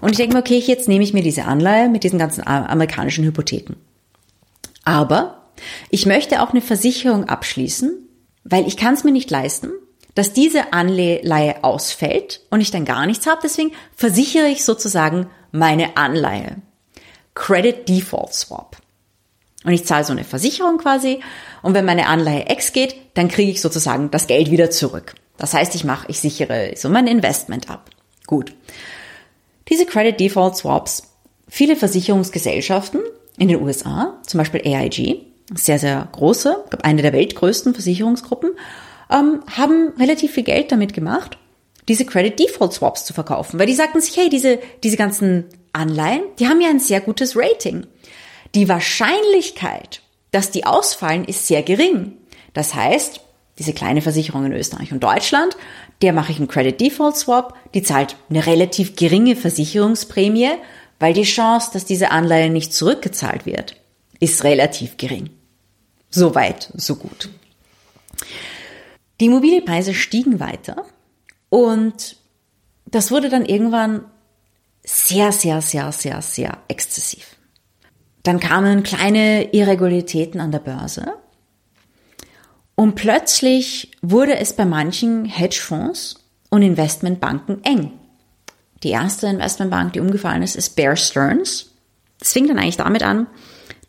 [0.00, 3.24] Und ich denke mir, okay, jetzt nehme ich mir diese Anleihe mit diesen ganzen amerikanischen
[3.24, 3.76] Hypotheken.
[4.84, 5.52] Aber
[5.90, 8.08] ich möchte auch eine Versicherung abschließen,
[8.44, 9.70] weil ich kann es mir nicht leisten,
[10.14, 13.40] dass diese Anleihe ausfällt und ich dann gar nichts habe.
[13.42, 16.56] Deswegen versichere ich sozusagen meine Anleihe.
[17.34, 18.81] Credit Default Swap.
[19.64, 21.20] Und ich zahle so eine Versicherung quasi.
[21.62, 25.14] Und wenn meine Anleihe X geht, dann kriege ich sozusagen das Geld wieder zurück.
[25.36, 27.90] Das heißt, ich mache, ich sichere so mein Investment ab.
[28.26, 28.52] Gut.
[29.68, 31.04] Diese Credit Default Swaps,
[31.48, 33.00] viele Versicherungsgesellschaften
[33.38, 35.22] in den USA, zum Beispiel AIG,
[35.54, 38.52] sehr, sehr große, eine der weltgrößten Versicherungsgruppen,
[39.10, 41.38] ähm, haben relativ viel Geld damit gemacht,
[41.88, 46.22] diese Credit Default Swaps zu verkaufen, weil die sagten sich, hey, diese, diese ganzen Anleihen,
[46.38, 47.86] die haben ja ein sehr gutes Rating.
[48.54, 52.16] Die Wahrscheinlichkeit, dass die ausfallen, ist sehr gering.
[52.52, 53.20] Das heißt,
[53.58, 55.56] diese kleine Versicherung in Österreich und Deutschland,
[56.02, 60.50] der mache ich einen Credit Default Swap, die zahlt eine relativ geringe Versicherungsprämie,
[60.98, 63.76] weil die Chance, dass diese Anleihe nicht zurückgezahlt wird,
[64.20, 65.30] ist relativ gering.
[66.10, 67.30] So weit, so gut.
[69.20, 70.84] Die Immobilienpreise stiegen weiter
[71.48, 72.16] und
[72.86, 74.04] das wurde dann irgendwann
[74.84, 77.36] sehr, sehr, sehr, sehr, sehr exzessiv.
[78.22, 81.14] Dann kamen kleine Irregularitäten an der Börse.
[82.74, 86.16] Und plötzlich wurde es bei manchen Hedgefonds
[86.50, 87.92] und Investmentbanken eng.
[88.82, 91.70] Die erste Investmentbank, die umgefallen ist, ist Bear Stearns.
[92.18, 93.26] Das fing dann eigentlich damit an,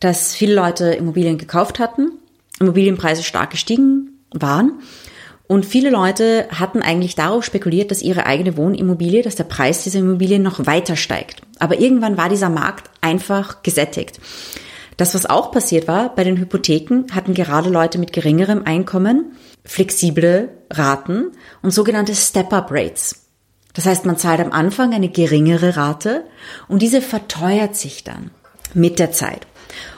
[0.00, 2.12] dass viele Leute Immobilien gekauft hatten,
[2.60, 4.80] Immobilienpreise stark gestiegen waren
[5.46, 9.98] und viele Leute hatten eigentlich darauf spekuliert, dass ihre eigene Wohnimmobilie, dass der Preis dieser
[9.98, 11.42] Immobilien noch weiter steigt.
[11.58, 14.20] Aber irgendwann war dieser Markt einfach gesättigt.
[14.96, 19.32] Das, was auch passiert war, bei den Hypotheken hatten gerade Leute mit geringerem Einkommen
[19.64, 23.26] flexible Raten und sogenannte Step-up-Rates.
[23.72, 26.24] Das heißt, man zahlt am Anfang eine geringere Rate
[26.68, 28.30] und diese verteuert sich dann
[28.72, 29.46] mit der Zeit.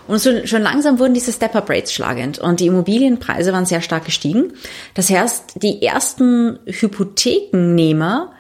[0.07, 4.53] Und so, schon langsam wurden diese Step-Up-Rates schlagend und die Immobilienpreise waren sehr stark gestiegen.
[4.95, 8.33] Das heißt, die ersten Hypothekennehmer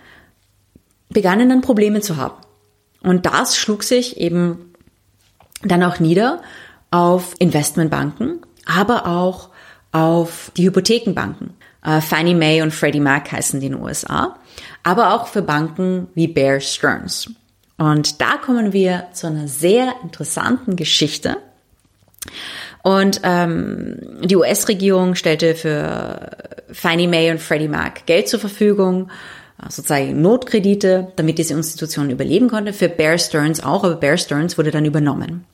[1.09, 2.37] begannen dann Probleme zu haben.
[3.02, 4.72] Und das schlug sich eben
[5.62, 6.42] dann auch nieder
[6.90, 9.50] auf Investmentbanken, aber auch
[9.92, 11.55] auf die Hypothekenbanken.
[11.87, 14.37] Uh, Fannie Mae und Freddie Mac heißen die in den USA,
[14.83, 17.31] aber auch für Banken wie Bear Stearns.
[17.79, 21.37] Und da kommen wir zu einer sehr interessanten Geschichte,
[22.83, 26.31] Und ähm, die US-Regierung stellte für
[26.71, 29.11] Fannie Mae und Freddie Mac Geld zur Verfügung,
[29.69, 32.73] sozusagen Notkredite, damit diese Institution überleben konnte.
[32.73, 35.45] Für Bear Stearns auch, aber Bear Stearns wurde dann übernommen.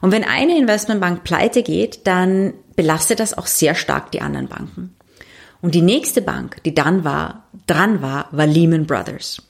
[0.00, 4.94] Und wenn eine Investmentbank pleite geht, dann belastet das auch sehr stark die anderen Banken.
[5.60, 9.42] Und die nächste Bank, die dann war, dran war, war Lehman Brothers.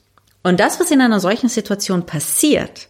[0.43, 2.87] Und das, was in einer solchen Situation passiert,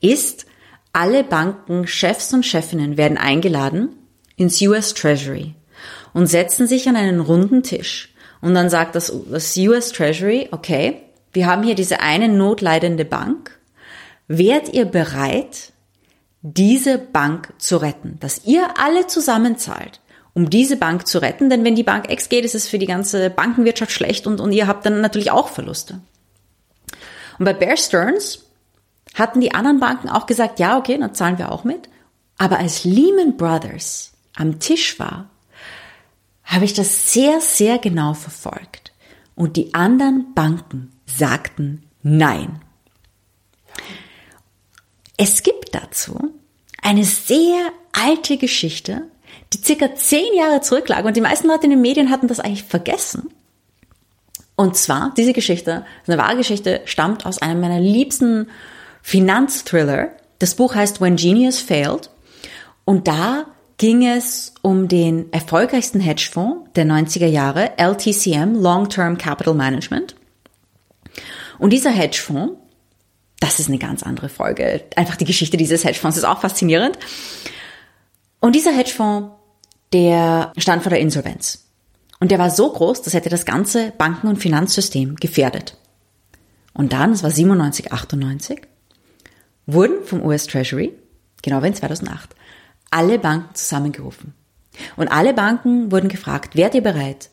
[0.00, 0.46] ist,
[0.94, 3.90] alle Bankenchefs und Chefinnen werden eingeladen
[4.36, 5.54] ins US Treasury
[6.12, 8.14] und setzen sich an einen runden Tisch.
[8.40, 11.02] Und dann sagt das, das US Treasury, okay,
[11.32, 13.58] wir haben hier diese eine notleidende Bank.
[14.28, 15.72] Wärt ihr bereit,
[16.42, 18.18] diese Bank zu retten?
[18.20, 20.00] Dass ihr alle zusammenzahlt,
[20.32, 21.50] um diese Bank zu retten?
[21.50, 24.52] Denn wenn die Bank X geht, ist es für die ganze Bankenwirtschaft schlecht und, und
[24.52, 26.00] ihr habt dann natürlich auch Verluste.
[27.38, 28.43] Und bei Bear Stearns
[29.14, 31.88] hatten die anderen Banken auch gesagt, ja, okay, dann zahlen wir auch mit.
[32.36, 35.30] Aber als Lehman Brothers am Tisch war,
[36.42, 38.92] habe ich das sehr, sehr genau verfolgt.
[39.34, 42.60] Und die anderen Banken sagten Nein.
[45.16, 46.34] Es gibt dazu
[46.82, 49.02] eine sehr alte Geschichte,
[49.52, 52.64] die circa zehn Jahre zurücklag und die meisten Leute in den Medien hatten das eigentlich
[52.64, 53.30] vergessen.
[54.56, 58.48] Und zwar, diese Geschichte, eine wahre Geschichte, stammt aus einem meiner liebsten
[59.06, 60.12] Finanzthriller.
[60.38, 62.08] Das Buch heißt When Genius Failed.
[62.86, 63.44] Und da
[63.76, 70.16] ging es um den erfolgreichsten Hedgefonds der 90er Jahre, LTCM, Long Term Capital Management.
[71.58, 72.54] Und dieser Hedgefonds,
[73.40, 74.84] das ist eine ganz andere Folge.
[74.96, 76.98] Einfach die Geschichte dieses Hedgefonds ist auch faszinierend.
[78.40, 79.32] Und dieser Hedgefonds,
[79.92, 81.66] der stand vor der Insolvenz.
[82.20, 85.76] Und der war so groß, das hätte das ganze Banken- und Finanzsystem gefährdet.
[86.72, 88.62] Und dann, es war 97, 98,
[89.66, 90.92] wurden vom US Treasury,
[91.42, 92.30] genau wie in 2008,
[92.90, 94.34] alle Banken zusammengerufen.
[94.96, 97.30] Und alle Banken wurden gefragt, wärt ihr bereit,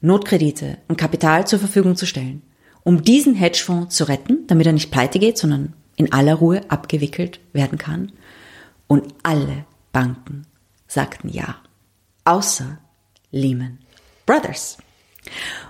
[0.00, 2.42] Notkredite und Kapital zur Verfügung zu stellen,
[2.84, 7.40] um diesen Hedgefonds zu retten, damit er nicht pleite geht, sondern in aller Ruhe abgewickelt
[7.52, 8.12] werden kann.
[8.86, 10.46] Und alle Banken
[10.86, 11.56] sagten ja,
[12.24, 12.78] außer
[13.30, 13.78] Lehman
[14.26, 14.78] Brothers.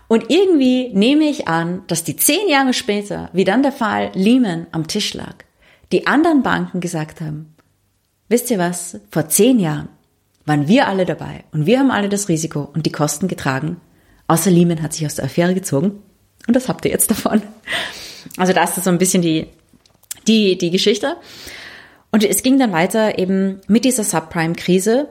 [0.08, 4.66] Und irgendwie nehme ich an, dass die zehn Jahre später, wie dann der Fall Lehman
[4.72, 5.34] am Tisch lag,
[5.92, 7.54] die anderen Banken gesagt haben,
[8.28, 9.88] wisst ihr was, vor zehn Jahren
[10.44, 13.80] waren wir alle dabei und wir haben alle das Risiko und die Kosten getragen,
[14.28, 16.02] außer Lehman hat sich aus der Affäre gezogen
[16.46, 17.42] und das habt ihr jetzt davon.
[18.36, 19.48] Also das ist so ein bisschen die,
[20.26, 21.16] die, die Geschichte.
[22.12, 25.08] Und es ging dann weiter eben mit dieser Subprime-Krise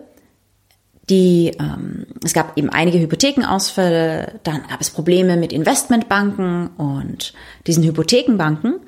[1.10, 7.34] die, ähm, es gab eben einige Hypothekenausfälle, dann gab es Probleme mit Investmentbanken und
[7.68, 8.80] diesen Hypothekenbanken.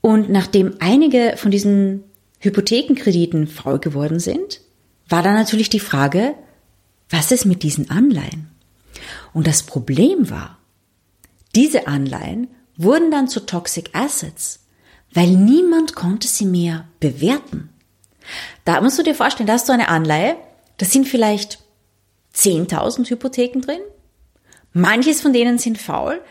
[0.00, 2.04] Und nachdem einige von diesen
[2.38, 4.60] Hypothekenkrediten faul geworden sind,
[5.08, 6.34] war dann natürlich die Frage,
[7.10, 8.48] was ist mit diesen Anleihen?
[9.34, 10.58] Und das Problem war,
[11.54, 14.60] diese Anleihen wurden dann zu Toxic Assets,
[15.12, 17.68] weil niemand konnte sie mehr bewerten.
[18.64, 20.36] Da musst du dir vorstellen, da hast du eine Anleihe,
[20.80, 21.58] das sind vielleicht
[22.34, 23.80] 10.000 Hypotheken drin.
[24.72, 26.22] Manches von denen sind faul.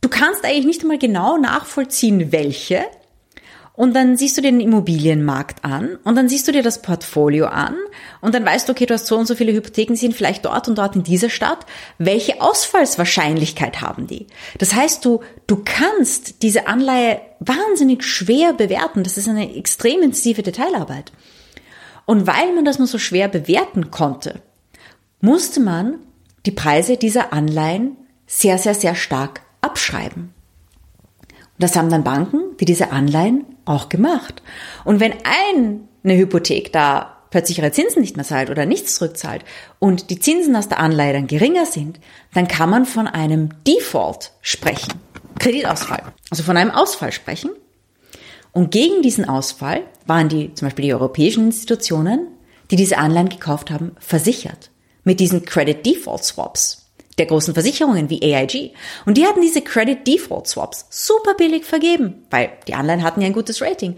[0.00, 2.84] Du kannst eigentlich nicht einmal genau nachvollziehen, welche.
[3.74, 7.46] Und dann siehst du dir den Immobilienmarkt an und dann siehst du dir das Portfolio
[7.46, 7.76] an
[8.20, 10.66] und dann weißt du, okay, du hast so und so viele Hypotheken, sind vielleicht dort
[10.66, 11.64] und dort in dieser Stadt.
[11.96, 14.26] Welche Ausfallswahrscheinlichkeit haben die?
[14.58, 19.04] Das heißt, du, du kannst diese Anleihe wahnsinnig schwer bewerten.
[19.04, 21.12] Das ist eine extrem intensive Detailarbeit.
[22.06, 24.42] Und weil man das nur so schwer bewerten konnte,
[25.20, 25.98] musste man
[26.46, 30.34] die Preise dieser Anleihen sehr, sehr, sehr stark abschreiben.
[31.30, 34.42] Und das haben dann Banken, die diese Anleihen auch gemacht.
[34.84, 39.44] Und wenn eine Hypothek da plötzlich ihre Zinsen nicht mehr zahlt oder nichts zurückzahlt
[39.78, 42.00] und die Zinsen aus der Anleihe dann geringer sind,
[42.34, 44.92] dann kann man von einem Default sprechen.
[45.38, 46.02] Kreditausfall.
[46.30, 47.50] Also von einem Ausfall sprechen.
[48.52, 52.28] Und gegen diesen Ausfall waren die, zum Beispiel die europäischen Institutionen,
[52.70, 54.70] die diese Anleihen gekauft haben, versichert.
[55.04, 56.82] Mit diesen Credit Default Swaps
[57.18, 58.72] der großen Versicherungen wie AIG.
[59.04, 63.26] Und die hatten diese Credit Default Swaps super billig vergeben, weil die Anleihen hatten ja
[63.26, 63.96] ein gutes Rating.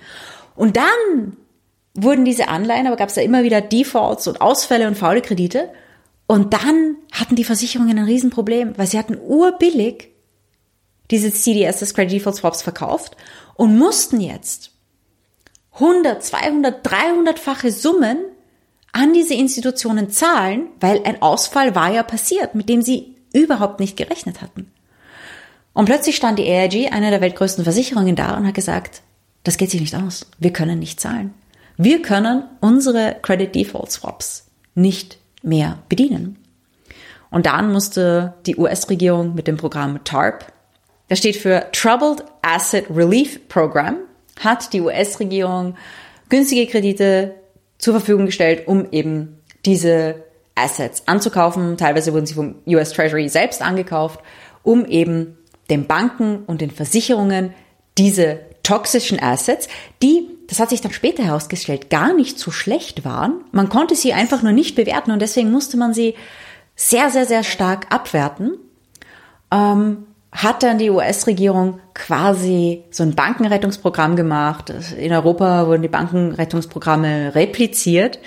[0.56, 1.36] Und dann
[1.94, 5.70] wurden diese Anleihen, aber gab es da immer wieder Defaults und Ausfälle und faule Kredite.
[6.26, 10.13] Und dann hatten die Versicherungen ein Riesenproblem, weil sie hatten urbillig
[11.10, 13.16] diese CDS, das Credit Default Swaps verkauft
[13.54, 14.70] und mussten jetzt
[15.74, 18.18] 100, 200, 300-fache Summen
[18.92, 23.96] an diese Institutionen zahlen, weil ein Ausfall war ja passiert, mit dem sie überhaupt nicht
[23.96, 24.70] gerechnet hatten.
[25.72, 29.02] Und plötzlich stand die AIG, eine der weltgrößten Versicherungen, da und hat gesagt,
[29.42, 30.26] das geht sich nicht aus.
[30.38, 31.34] Wir können nicht zahlen.
[31.76, 36.38] wir können unsere Credit Default Swaps nicht mehr bedienen.
[37.30, 40.52] Und dann musste die US-Regierung mit dem Programm TARP,
[41.08, 43.96] das steht für Troubled Asset Relief Program,
[44.40, 45.76] hat die US-Regierung
[46.28, 47.34] günstige Kredite
[47.78, 51.76] zur Verfügung gestellt, um eben diese Assets anzukaufen.
[51.76, 54.20] Teilweise wurden sie vom US Treasury selbst angekauft,
[54.62, 55.36] um eben
[55.70, 57.54] den Banken und den Versicherungen
[57.98, 59.68] diese toxischen Assets,
[60.02, 63.44] die, das hat sich dann später herausgestellt, gar nicht so schlecht waren.
[63.52, 66.14] Man konnte sie einfach nur nicht bewerten und deswegen musste man sie
[66.74, 68.58] sehr, sehr, sehr stark abwerten.
[69.52, 74.72] Ähm, hat dann die US-Regierung quasi so ein Bankenrettungsprogramm gemacht.
[74.98, 78.18] In Europa wurden die Bankenrettungsprogramme repliziert,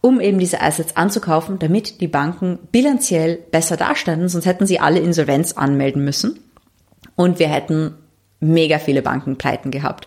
[0.00, 5.00] um eben diese Assets anzukaufen, damit die Banken bilanziell besser dastanden, sonst hätten sie alle
[5.00, 6.40] Insolvenz anmelden müssen.
[7.14, 7.94] Und wir hätten
[8.40, 10.06] mega viele Bankenpleiten gehabt.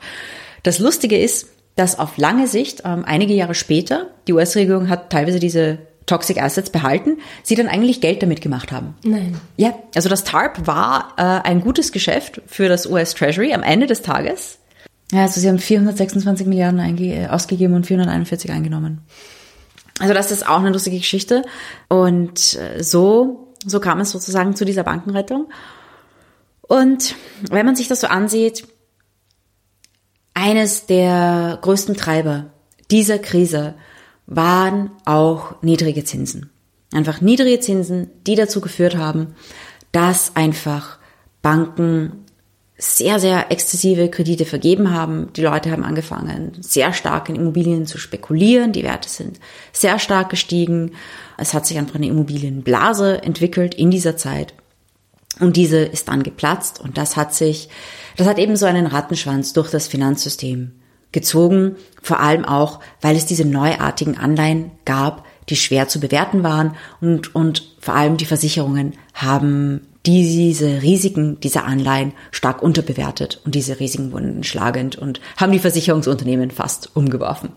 [0.63, 5.39] Das Lustige ist, dass auf lange Sicht, ähm, einige Jahre später, die US-Regierung hat teilweise
[5.39, 8.95] diese Toxic Assets behalten, sie dann eigentlich Geld damit gemacht haben.
[9.03, 9.39] Nein.
[9.57, 13.87] Ja, also das TARP war äh, ein gutes Geschäft für das US Treasury am Ende
[13.87, 14.59] des Tages.
[15.11, 16.79] Ja, also sie haben 426 Milliarden
[17.29, 19.01] ausgegeben und 441 eingenommen.
[19.99, 21.43] Also das ist auch eine lustige Geschichte.
[21.87, 25.49] Und äh, so, so kam es sozusagen zu dieser Bankenrettung.
[26.61, 27.15] Und
[27.49, 28.67] wenn man sich das so ansieht,
[30.33, 32.47] eines der größten Treiber
[32.89, 33.75] dieser Krise
[34.25, 36.49] waren auch niedrige Zinsen.
[36.93, 39.35] Einfach niedrige Zinsen, die dazu geführt haben,
[39.91, 40.99] dass einfach
[41.41, 42.23] Banken
[42.77, 45.31] sehr, sehr exzessive Kredite vergeben haben.
[45.33, 48.73] Die Leute haben angefangen, sehr stark in Immobilien zu spekulieren.
[48.73, 49.39] Die Werte sind
[49.71, 50.91] sehr stark gestiegen.
[51.37, 54.53] Es hat sich einfach eine Immobilienblase entwickelt in dieser Zeit.
[55.39, 57.69] Und diese ist dann geplatzt und das hat sich,
[58.17, 60.73] das hat eben so einen Rattenschwanz durch das Finanzsystem
[61.13, 66.75] gezogen, vor allem auch, weil es diese neuartigen Anleihen gab, die schwer zu bewerten waren
[67.01, 73.79] und, und vor allem die Versicherungen haben diese Risiken dieser Anleihen stark unterbewertet und diese
[73.79, 77.49] Risiken wurden schlagend und haben die Versicherungsunternehmen fast umgeworfen.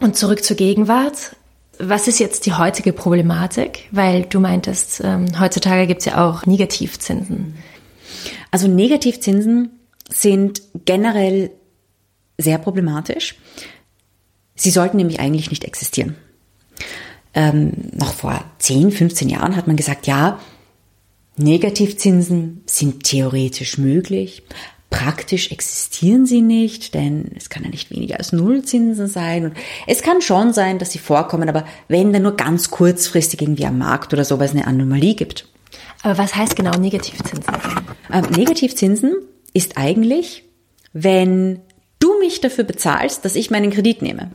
[0.00, 1.36] Und zurück zur Gegenwart.
[1.78, 3.88] Was ist jetzt die heutige Problematik?
[3.92, 7.54] Weil du meintest, ähm, heutzutage gibt es ja auch Negativzinsen.
[8.50, 9.70] Also Negativzinsen
[10.08, 11.50] sind generell
[12.38, 13.36] sehr problematisch.
[14.54, 16.16] Sie sollten nämlich eigentlich nicht existieren.
[17.34, 20.40] Ähm, noch vor 10, 15 Jahren hat man gesagt, ja,
[21.36, 24.42] Negativzinsen sind theoretisch möglich.
[24.88, 29.44] Praktisch existieren sie nicht, denn es kann ja nicht weniger als Nullzinsen sein.
[29.44, 33.66] Und es kann schon sein, dass sie vorkommen, aber wenn dann nur ganz kurzfristig irgendwie
[33.66, 35.46] am Markt oder so, weil es eine Anomalie gibt.
[36.02, 37.44] Aber was heißt genau Negativzinsen?
[38.10, 39.16] Ähm, Negativzinsen
[39.52, 40.44] ist eigentlich,
[40.92, 41.60] wenn
[41.98, 44.30] du mich dafür bezahlst, dass ich meinen Kredit nehme.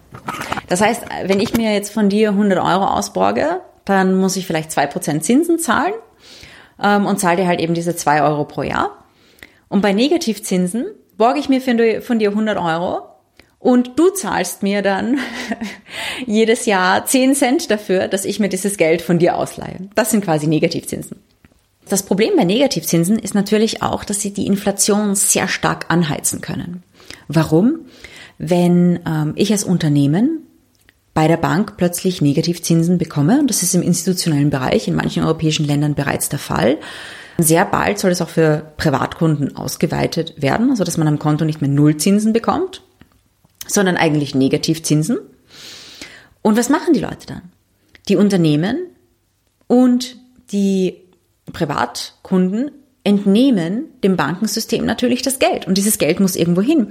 [0.67, 4.71] Das heißt, wenn ich mir jetzt von dir 100 Euro ausborge, dann muss ich vielleicht
[4.71, 5.93] 2% Zinsen zahlen
[6.81, 9.05] ähm, und zahle dir halt eben diese 2 Euro pro Jahr.
[9.69, 10.85] Und bei Negativzinsen
[11.17, 13.03] borge ich mir von dir 100 Euro
[13.59, 15.19] und du zahlst mir dann
[16.25, 19.89] jedes Jahr 10 Cent dafür, dass ich mir dieses Geld von dir ausleihe.
[19.95, 21.21] Das sind quasi Negativzinsen.
[21.87, 26.83] Das Problem bei Negativzinsen ist natürlich auch, dass sie die Inflation sehr stark anheizen können.
[27.33, 27.85] Warum?
[28.37, 30.39] Wenn ähm, ich als Unternehmen
[31.13, 35.65] bei der Bank plötzlich Negativzinsen bekomme, und das ist im institutionellen Bereich in manchen europäischen
[35.65, 36.77] Ländern bereits der Fall,
[37.37, 41.61] sehr bald soll es auch für Privatkunden ausgeweitet werden, also dass man am Konto nicht
[41.61, 42.83] mehr Nullzinsen bekommt,
[43.67, 45.17] sondern eigentlich Negativzinsen.
[46.41, 47.41] Und was machen die Leute dann?
[48.09, 48.77] Die Unternehmen
[49.67, 50.17] und
[50.51, 50.97] die
[51.53, 52.71] Privatkunden
[53.03, 56.89] entnehmen dem Bankensystem natürlich das Geld und dieses Geld muss irgendwo hin.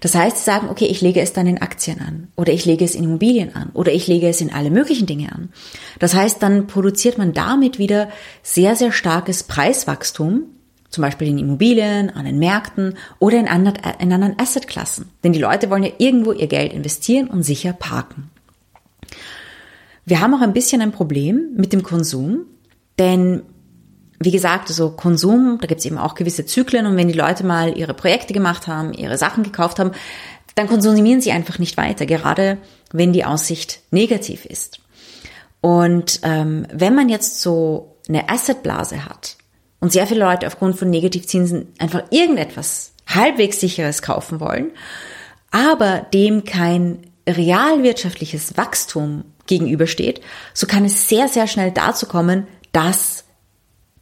[0.00, 2.84] Das heißt, sie sagen, okay, ich lege es dann in Aktien an oder ich lege
[2.84, 5.50] es in Immobilien an oder ich lege es in alle möglichen Dinge an.
[5.98, 8.08] Das heißt, dann produziert man damit wieder
[8.42, 10.44] sehr, sehr starkes Preiswachstum,
[10.88, 15.10] zum Beispiel in Immobilien, an den Märkten oder in anderen, Assetklassen.
[15.22, 18.30] Denn die Leute wollen ja irgendwo ihr Geld investieren und sicher parken.
[20.04, 22.46] Wir haben auch ein bisschen ein Problem mit dem Konsum,
[22.98, 23.42] denn
[24.24, 27.44] wie gesagt, also Konsum, da gibt es eben auch gewisse Zyklen und wenn die Leute
[27.44, 29.92] mal ihre Projekte gemacht haben, ihre Sachen gekauft haben,
[30.54, 32.58] dann konsumieren sie einfach nicht weiter, gerade
[32.92, 34.80] wenn die Aussicht negativ ist.
[35.60, 39.36] Und ähm, wenn man jetzt so eine Assetblase hat
[39.80, 44.72] und sehr viele Leute aufgrund von Negativzinsen einfach irgendetwas halbwegs sicheres kaufen wollen,
[45.50, 46.98] aber dem kein
[47.28, 50.20] realwirtschaftliches Wachstum gegenübersteht,
[50.54, 53.21] so kann es sehr, sehr schnell dazu kommen, dass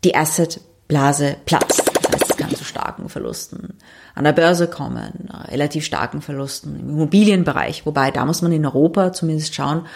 [0.05, 1.91] die Assetblase platzt.
[2.03, 3.79] Das heißt, es kann zu starken Verlusten
[4.15, 7.87] an der Börse kommen, relativ starken Verlusten im Immobilienbereich.
[7.87, 9.87] Wobei da muss man in Europa zumindest schauen,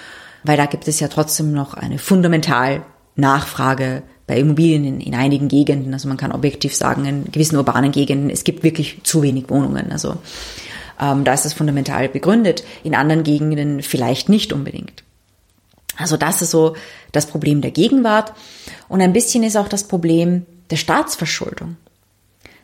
[0.44, 2.82] weil da gibt es ja trotzdem noch eine fundamental
[3.16, 5.92] Nachfrage bei Immobilien in, in einigen Gegenden.
[5.92, 9.92] Also man kann objektiv sagen, in gewissen urbanen Gegenden, es gibt wirklich zu wenig Wohnungen.
[9.92, 10.16] Also
[11.00, 12.64] ähm, da ist es fundamental begründet.
[12.82, 15.04] In anderen Gegenden vielleicht nicht unbedingt.
[15.96, 16.76] Also das ist so
[17.12, 18.32] das Problem der Gegenwart.
[18.88, 21.76] Und ein bisschen ist auch das Problem der Staatsverschuldung.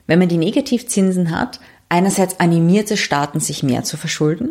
[0.07, 4.51] Wenn man die Negativzinsen hat, einerseits animiert es Staaten, sich mehr zu verschulden.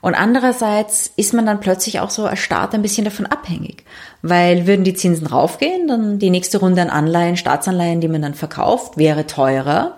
[0.00, 3.84] Und andererseits ist man dann plötzlich auch so als Staat ein bisschen davon abhängig.
[4.22, 8.34] Weil würden die Zinsen raufgehen, dann die nächste Runde an Anleihen, Staatsanleihen, die man dann
[8.34, 9.97] verkauft, wäre teurer.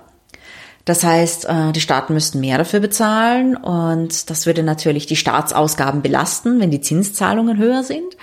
[0.85, 6.03] Das heißt, äh, die Staaten müssten mehr dafür bezahlen und das würde natürlich die Staatsausgaben
[6.03, 8.17] belasten, wenn die Zinszahlungen höher sind.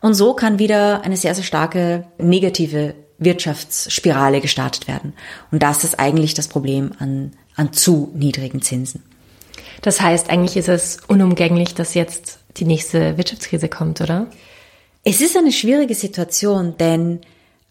[0.00, 5.14] Und so kann wieder eine sehr, sehr starke negative Wirtschaftsspirale gestartet werden.
[5.50, 9.02] Und das ist eigentlich das Problem an, an zu niedrigen Zinsen.
[9.82, 14.26] Das heißt, eigentlich ist es unumgänglich, dass jetzt die nächste Wirtschaftskrise kommt, oder?
[15.04, 17.20] Es ist eine schwierige Situation, denn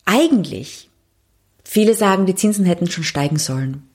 [0.05, 0.89] eigentlich,
[1.63, 3.89] viele sagen, die Zinsen hätten schon steigen sollen.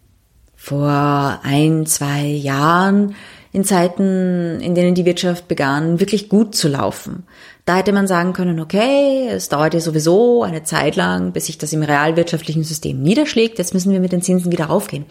[0.63, 3.15] Vor ein, zwei Jahren,
[3.51, 7.25] in Zeiten, in denen die Wirtschaft begann, wirklich gut zu laufen.
[7.65, 11.57] Da hätte man sagen können, okay, es dauert ja sowieso eine Zeit lang, bis sich
[11.57, 15.07] das im realwirtschaftlichen System niederschlägt, jetzt müssen wir mit den Zinsen wieder raufgehen.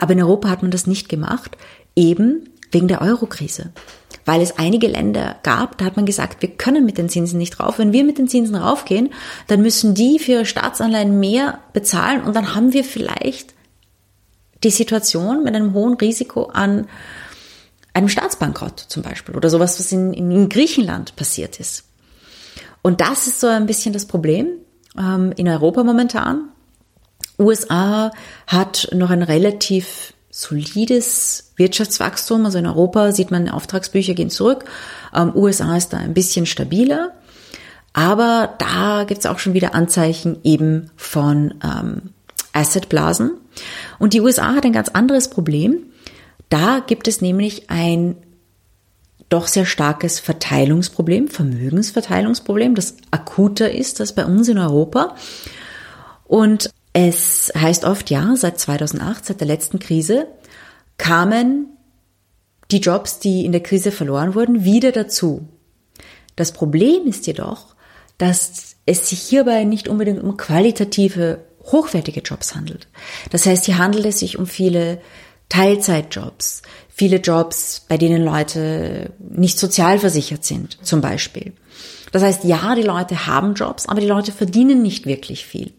[0.00, 1.58] Aber in Europa hat man das nicht gemacht,
[1.94, 3.72] eben wegen der Eurokrise.
[4.24, 7.60] Weil es einige Länder gab, da hat man gesagt, wir können mit den Zinsen nicht
[7.60, 7.78] rauf.
[7.78, 9.10] Wenn wir mit den Zinsen raufgehen,
[9.48, 13.52] dann müssen die für ihre Staatsanleihen mehr bezahlen und dann haben wir vielleicht
[14.64, 16.86] die Situation mit einem hohen Risiko an
[17.92, 21.84] einem Staatsbankrott zum Beispiel oder sowas, was in, in Griechenland passiert ist.
[22.82, 24.48] Und das ist so ein bisschen das Problem
[24.98, 26.48] ähm, in Europa momentan.
[27.38, 28.10] USA
[28.46, 32.44] hat noch ein relativ solides Wirtschaftswachstum.
[32.44, 34.64] Also in Europa sieht man, Auftragsbücher gehen zurück.
[35.14, 37.12] Ähm, USA ist da ein bisschen stabiler.
[37.92, 42.10] Aber da gibt's auch schon wieder Anzeichen eben von ähm,
[42.52, 43.38] Assetblasen.
[43.98, 45.86] Und die USA hat ein ganz anderes Problem.
[46.48, 48.16] Da gibt es nämlich ein
[49.28, 55.16] doch sehr starkes Verteilungsproblem, Vermögensverteilungsproblem, das akuter ist als bei uns in Europa.
[56.24, 60.28] Und es heißt oft, ja, seit 2008, seit der letzten Krise,
[60.98, 61.66] kamen
[62.70, 65.48] die Jobs, die in der Krise verloren wurden, wieder dazu.
[66.36, 67.74] Das Problem ist jedoch,
[68.18, 72.88] dass es sich hierbei nicht unbedingt um qualitative, hochwertige Jobs handelt.
[73.30, 75.00] Das heißt, hier handelt es sich um viele
[75.48, 81.52] Teilzeitjobs, viele Jobs, bei denen Leute nicht sozialversichert sind, zum Beispiel.
[82.12, 85.72] Das heißt, ja, die Leute haben Jobs, aber die Leute verdienen nicht wirklich viel.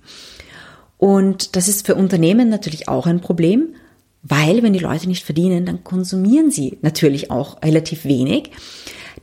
[0.97, 3.75] Und das ist für Unternehmen natürlich auch ein Problem,
[4.21, 8.51] weil wenn die Leute nicht verdienen, dann konsumieren sie natürlich auch relativ wenig.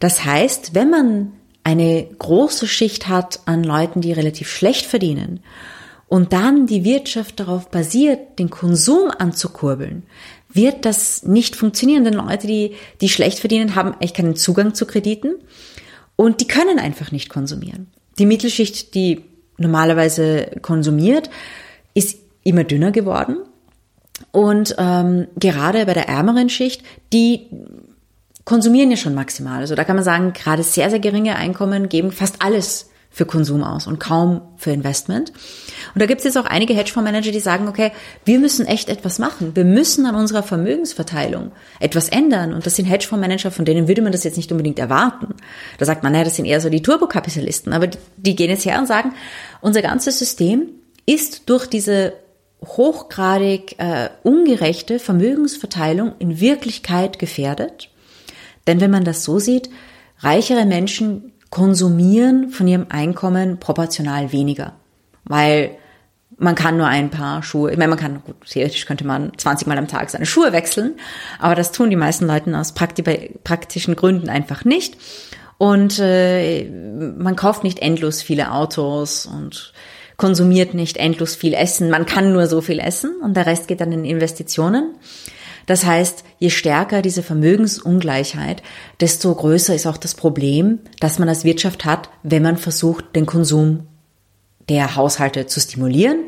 [0.01, 1.33] Das heißt, wenn man
[1.65, 5.41] eine große Schicht hat an Leuten, die relativ schlecht verdienen
[6.13, 10.03] und dann die Wirtschaft darauf basiert, den Konsum anzukurbeln,
[10.53, 14.85] wird das nicht funktionieren, denn Leute, die, die schlecht verdienen, haben echt keinen Zugang zu
[14.85, 15.37] Krediten
[16.15, 17.91] und die können einfach nicht konsumieren.
[18.19, 19.23] Die Mittelschicht, die
[19.57, 21.31] normalerweise konsumiert,
[21.95, 23.39] ist immer dünner geworden.
[24.33, 26.83] Und ähm, gerade bei der ärmeren Schicht,
[27.15, 27.47] die
[28.45, 29.61] konsumieren ja schon maximal.
[29.61, 33.63] Also da kann man sagen, gerade sehr, sehr geringe Einkommen geben fast alles für Konsum
[33.63, 35.33] aus und kaum für Investment.
[35.95, 37.93] Und da gibt es jetzt auch einige Hedgefondsmanager, die sagen, okay,
[38.25, 39.55] wir müssen echt etwas machen.
[39.55, 42.55] Wir müssen an unserer Vermögensverteilung etwas ändern.
[42.55, 45.35] Und das sind Hedgefondsmanager, von denen würde man das jetzt nicht unbedingt erwarten.
[45.79, 47.75] Da sagt man, naja, das sind eher so die Turbokapitalisten.
[47.75, 47.87] Aber
[48.17, 49.13] die gehen jetzt her und sagen,
[49.61, 50.69] unser ganzes System
[51.05, 52.15] ist durch diese
[52.65, 57.91] hochgradig äh, ungerechte Vermögensverteilung in Wirklichkeit gefährdet.
[58.67, 59.69] Denn wenn man das so sieht,
[60.21, 64.73] reichere Menschen konsumieren von ihrem Einkommen proportional weniger,
[65.25, 65.77] weil
[66.39, 69.69] man kann nur ein paar Schuhe, ich meine, man kann, gut, theoretisch könnte man 20
[69.69, 70.95] Mal am Tag seine Schuhe wechseln,
[71.39, 74.97] aber das tun die meisten Leute aus praktischen Gründen einfach nicht.
[75.59, 79.75] Und äh, man kauft nicht endlos viele Autos und
[80.17, 81.91] konsumiert nicht endlos viel Essen.
[81.91, 84.95] Man kann nur so viel essen und der Rest geht dann in Investitionen.
[85.67, 88.63] Das heißt, je stärker diese Vermögensungleichheit,
[89.01, 93.27] desto größer ist auch das Problem, das man als Wirtschaft hat, wenn man versucht, den
[93.27, 93.87] Konsum
[94.69, 96.19] der Haushalte zu stimulieren.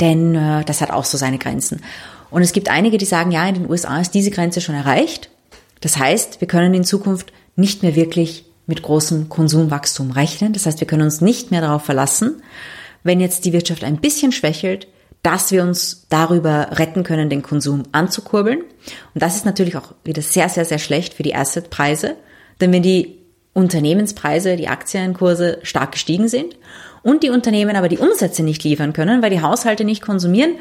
[0.00, 1.82] Denn äh, das hat auch so seine Grenzen.
[2.30, 5.30] Und es gibt einige, die sagen, ja, in den USA ist diese Grenze schon erreicht.
[5.80, 10.52] Das heißt, wir können in Zukunft nicht mehr wirklich mit großem Konsumwachstum rechnen.
[10.52, 12.42] Das heißt, wir können uns nicht mehr darauf verlassen,
[13.02, 14.88] wenn jetzt die Wirtschaft ein bisschen schwächelt,
[15.22, 18.60] dass wir uns darüber retten können, den Konsum anzukurbeln.
[18.60, 22.16] Und das ist natürlich auch wieder sehr, sehr, sehr schlecht für die Assetpreise.
[22.60, 23.18] Denn wenn die
[23.52, 26.56] Unternehmenspreise, die Aktienkurse stark gestiegen sind
[27.02, 30.52] und die Unternehmen aber die Umsätze nicht liefern können, weil die Haushalte nicht konsumieren,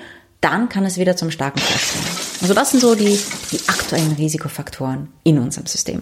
[0.41, 2.05] dann kann es wieder zum starken Crash kommen.
[2.41, 3.19] Also das sind so die,
[3.51, 6.01] die aktuellen Risikofaktoren in unserem System.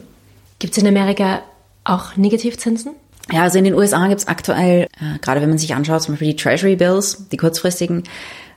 [0.59, 1.41] Gibt es in Amerika
[1.83, 2.93] auch Negativzinsen?
[3.31, 6.13] Ja, also in den USA gibt es aktuell, äh, gerade wenn man sich anschaut, zum
[6.13, 8.03] Beispiel die Treasury Bills, die kurzfristigen,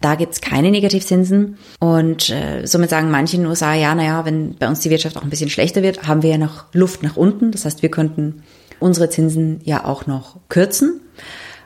[0.01, 1.59] da gibt es keine Negativzinsen.
[1.81, 5.17] Und äh, somit sagen manche in den USA, ja, naja, wenn bei uns die Wirtschaft
[5.17, 7.51] auch ein bisschen schlechter wird, haben wir ja noch Luft nach unten.
[7.51, 8.43] Das heißt, wir könnten
[8.81, 11.01] unsere Zinsen ja auch noch kürzen.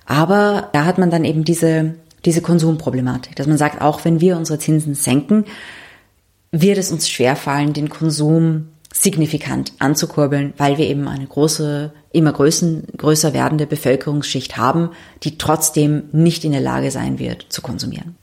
[0.06, 4.36] Aber da hat man dann eben diese, diese Konsumproblematik, dass man sagt, auch wenn wir
[4.36, 5.44] unsere Zinsen senken,
[6.50, 12.88] wird es uns schwerfallen, den Konsum signifikant anzukurbeln, weil wir eben eine große, immer größen,
[12.96, 14.90] größer werdende Bevölkerungsschicht haben,
[15.22, 18.16] die trotzdem nicht in der Lage sein wird, zu konsumieren.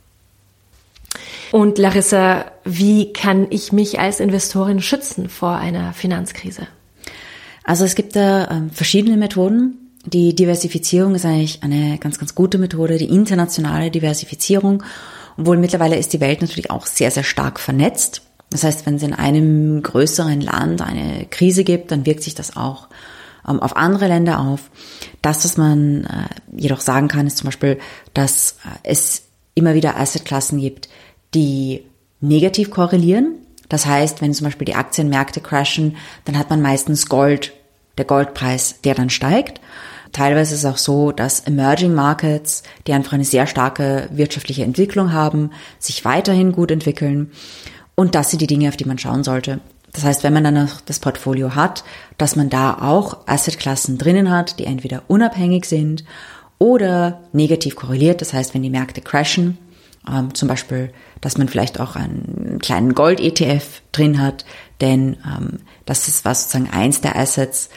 [1.52, 6.68] Und Larissa, wie kann ich mich als Investorin schützen vor einer Finanzkrise?
[7.64, 9.92] Also es gibt da ähm, verschiedene Methoden.
[10.06, 14.84] Die Diversifizierung ist eigentlich eine ganz, ganz gute Methode, die internationale Diversifizierung.
[15.38, 18.22] Obwohl mittlerweile ist die Welt natürlich auch sehr, sehr stark vernetzt.
[18.50, 22.58] Das heißt, wenn es in einem größeren Land eine Krise gibt, dann wirkt sich das
[22.58, 22.88] auch
[23.48, 24.70] ähm, auf andere Länder auf.
[25.22, 27.78] Das, was man äh, jedoch sagen kann, ist zum Beispiel,
[28.14, 29.24] dass äh, es
[29.54, 30.90] immer wieder Assetklassen gibt,
[31.34, 31.84] die
[32.22, 33.36] negativ korrelieren.
[33.70, 37.54] Das heißt, wenn zum Beispiel die Aktienmärkte crashen, dann hat man meistens Gold,
[37.98, 39.62] der Goldpreis, der dann steigt.
[40.12, 45.14] Teilweise ist es auch so, dass Emerging Markets, die einfach eine sehr starke wirtschaftliche Entwicklung
[45.14, 47.32] haben, sich weiterhin gut entwickeln.
[47.94, 49.60] Und das sind die Dinge, auf die man schauen sollte.
[49.94, 51.84] Das heißt, wenn man dann noch das Portfolio hat,
[52.18, 56.04] dass man da auch Assetklassen drinnen hat, die entweder unabhängig sind
[56.58, 58.22] oder negativ korreliert.
[58.22, 59.58] Das heißt, wenn die Märkte crashen,
[60.08, 64.46] ähm, zum Beispiel, dass man vielleicht auch einen kleinen Gold-ETF drin hat,
[64.82, 67.70] denn ähm, das ist was sozusagen eins der Assets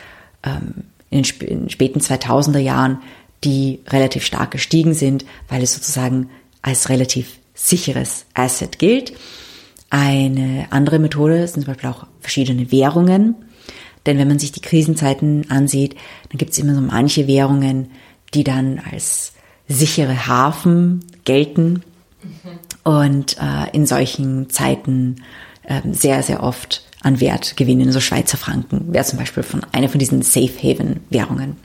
[0.44, 2.98] ähm, in, den, in den späten 2000er Jahren,
[3.44, 6.30] die relativ stark gestiegen sind, weil es sozusagen
[6.62, 9.12] als relativ sicheres Asset gilt.
[9.90, 13.34] Eine andere Methode sind zum Beispiel auch verschiedene Währungen.
[14.06, 15.94] Denn wenn man sich die Krisenzeiten ansieht,
[16.30, 17.90] dann gibt es immer so manche Währungen,
[18.34, 19.34] die dann als
[19.68, 21.82] sichere Hafen gelten
[22.22, 22.58] mhm.
[22.84, 25.22] Und äh, in solchen Zeiten
[25.64, 27.92] äh, sehr, sehr oft an Wert gewinnen.
[27.92, 31.56] So Schweizer Franken wäre zum Beispiel von einer von diesen Safe Haven Währungen.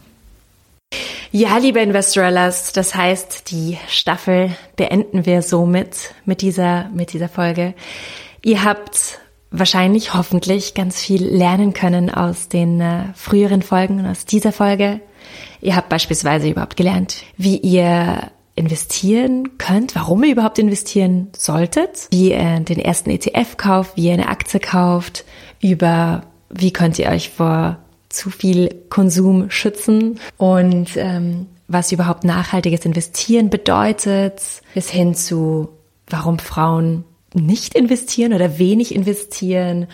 [1.31, 7.73] Ja, liebe Investorellas, das heißt, die Staffel beenden wir somit mit dieser, mit dieser Folge.
[8.43, 9.19] Ihr habt
[9.51, 15.01] wahrscheinlich, hoffentlich ganz viel lernen können aus den äh, früheren Folgen und aus dieser Folge.
[15.59, 22.31] Ihr habt beispielsweise überhaupt gelernt, wie ihr investieren könnt, warum ihr überhaupt investieren solltet, wie
[22.31, 25.25] ihr den ersten ETF kauft, wie ihr eine Aktie kauft,
[25.61, 27.77] über wie könnt ihr euch vor
[28.09, 34.41] zu viel Konsum schützen und ähm, was überhaupt nachhaltiges Investieren bedeutet,
[34.73, 35.69] bis hin zu,
[36.09, 37.03] warum Frauen
[37.33, 39.87] nicht investieren oder wenig investieren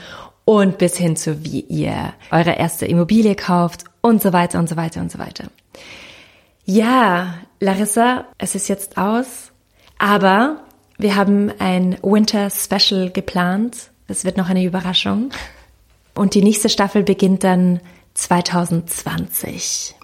[0.46, 4.78] und bis hin zu, wie ihr eure erste Immobilie kauft und so weiter und so
[4.78, 5.46] weiter und so weiter.
[6.66, 9.52] Ja, Larissa, es ist jetzt aus,
[9.98, 10.64] aber
[10.98, 13.90] wir haben ein Winter Special geplant.
[14.08, 15.32] Es wird noch eine Überraschung.
[16.16, 17.80] Und die nächste Staffel beginnt dann
[18.14, 19.96] 2020.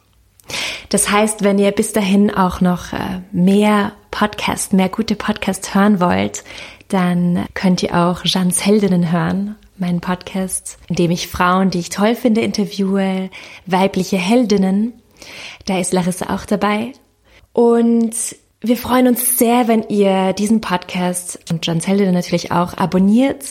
[0.89, 5.99] Das heißt, wenn ihr bis dahin auch noch äh, mehr Podcast, mehr gute Podcasts hören
[5.99, 6.43] wollt,
[6.88, 11.89] dann könnt ihr auch Jeans Heldinnen hören, meinen Podcast, in dem ich Frauen, die ich
[11.89, 13.30] toll finde, interviewe,
[13.68, 14.93] weibliche Heldinnen.
[15.65, 16.93] Da ist Larissa auch dabei.
[17.53, 18.15] Und
[18.61, 23.45] wir freuen uns sehr, wenn ihr diesen Podcast und Jeans Heldinnen natürlich auch abonniert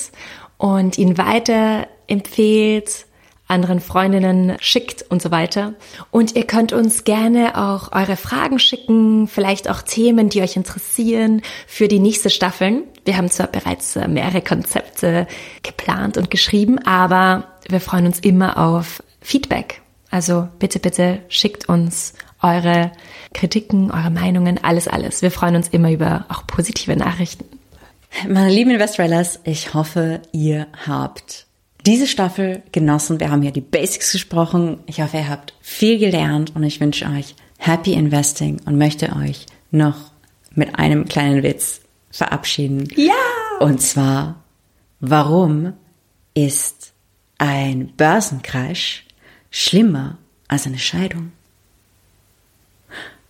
[0.59, 3.07] und ihn weiter empfehlt
[3.49, 5.75] anderen Freundinnen schickt und so weiter.
[6.11, 11.43] Und ihr könnt uns gerne auch eure Fragen schicken, vielleicht auch Themen, die euch interessieren
[11.67, 12.85] für die nächste Staffeln.
[13.05, 15.27] Wir haben zwar bereits mehrere Konzepte
[15.63, 19.81] geplant und geschrieben, aber wir freuen uns immer auf Feedback.
[20.11, 22.93] Also bitte, bitte schickt uns eure
[23.35, 25.23] Kritiken, eure Meinungen, alles, alles.
[25.23, 27.45] Wir freuen uns immer über auch positive Nachrichten.
[28.29, 31.47] Meine lieben Investorellas, ich hoffe, ihr habt
[31.85, 33.21] diese Staffel genossen.
[33.21, 34.79] Wir haben hier die Basics gesprochen.
[34.87, 39.47] Ich hoffe, ihr habt viel gelernt und ich wünsche euch Happy Investing und möchte euch
[39.71, 39.97] noch
[40.55, 41.81] mit einem kleinen Witz
[42.11, 42.89] verabschieden.
[42.97, 43.15] Ja!
[43.61, 44.43] Und zwar,
[45.01, 45.75] warum
[46.35, 46.93] ist
[47.39, 49.05] ein Börsencrash
[49.51, 50.19] schlimmer
[50.49, 51.33] als eine Scheidung?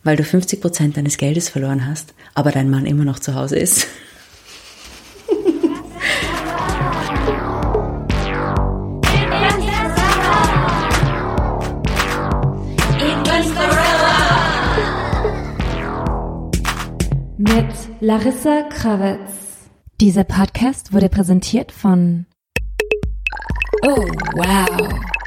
[0.08, 3.56] weil du 50 Prozent deines Geldes verloren hast, aber dein Mann immer noch zu Hause
[3.56, 3.86] ist.
[17.36, 17.66] Mit
[18.00, 19.68] Larissa Krawitz.
[20.00, 22.24] Dieser Podcast wurde präsentiert von
[23.84, 25.17] Oh, wow.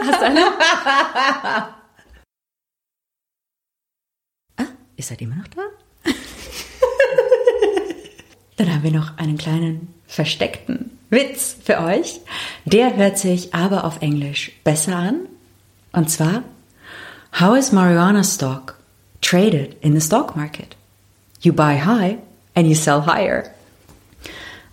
[0.00, 0.40] Hast du eine?
[4.56, 5.62] Ah, ihr seid immer noch da?
[8.56, 12.20] Dann haben wir noch einen kleinen versteckten Witz für euch.
[12.64, 15.26] Der hört sich aber auf Englisch besser an.
[15.92, 16.42] Und zwar,
[17.38, 18.76] How is marijuana stock
[19.20, 20.76] traded in the stock market?
[21.40, 22.18] You buy high
[22.54, 23.44] and you sell higher.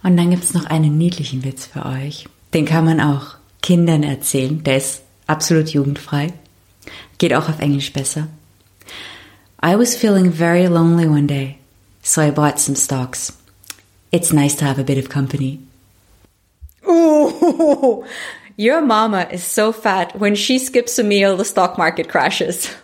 [0.03, 2.27] Und dann gibt es noch einen niedlichen Witz für euch.
[2.53, 4.63] Den kann man auch Kindern erzählen.
[4.63, 6.33] Der ist absolut jugendfrei.
[7.17, 8.27] Geht auch auf Englisch besser.
[9.61, 11.57] I was feeling very lonely one day,
[12.03, 13.33] so I bought some stocks.
[14.11, 15.59] It's nice to have a bit of company.
[16.87, 18.05] Ooh,
[18.55, 20.17] your mama is so fat.
[20.17, 22.69] When she skips a meal, the stock market crashes.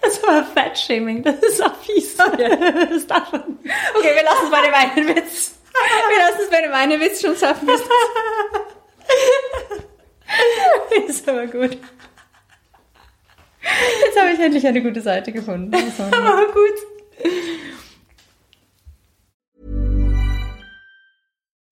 [0.00, 2.16] Das war Fettshaming, das ist auch fies.
[2.16, 3.58] Das darf man.
[3.96, 5.54] Okay, wir lassen es bei dem einen Witz.
[6.08, 7.68] Wir lassen es bei dem einen Witz schon schaffen.
[11.06, 11.78] Ist aber gut.
[13.62, 15.70] Jetzt habe ich endlich eine gute Seite gefunden.
[15.70, 17.78] Das war Aber gut.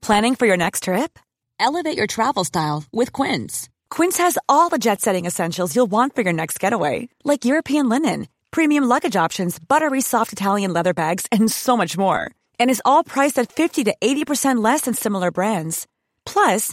[0.02, 1.18] Planning for your next trip?
[1.58, 3.68] Elevate your travel style with Quince.
[3.90, 7.88] Quince has all the jet setting essentials you'll want for your next getaway, like European
[7.88, 12.30] linen, premium luggage options, buttery soft Italian leather bags, and so much more.
[12.60, 15.86] And is all priced at 50 to 80% less than similar brands.
[16.24, 16.72] Plus,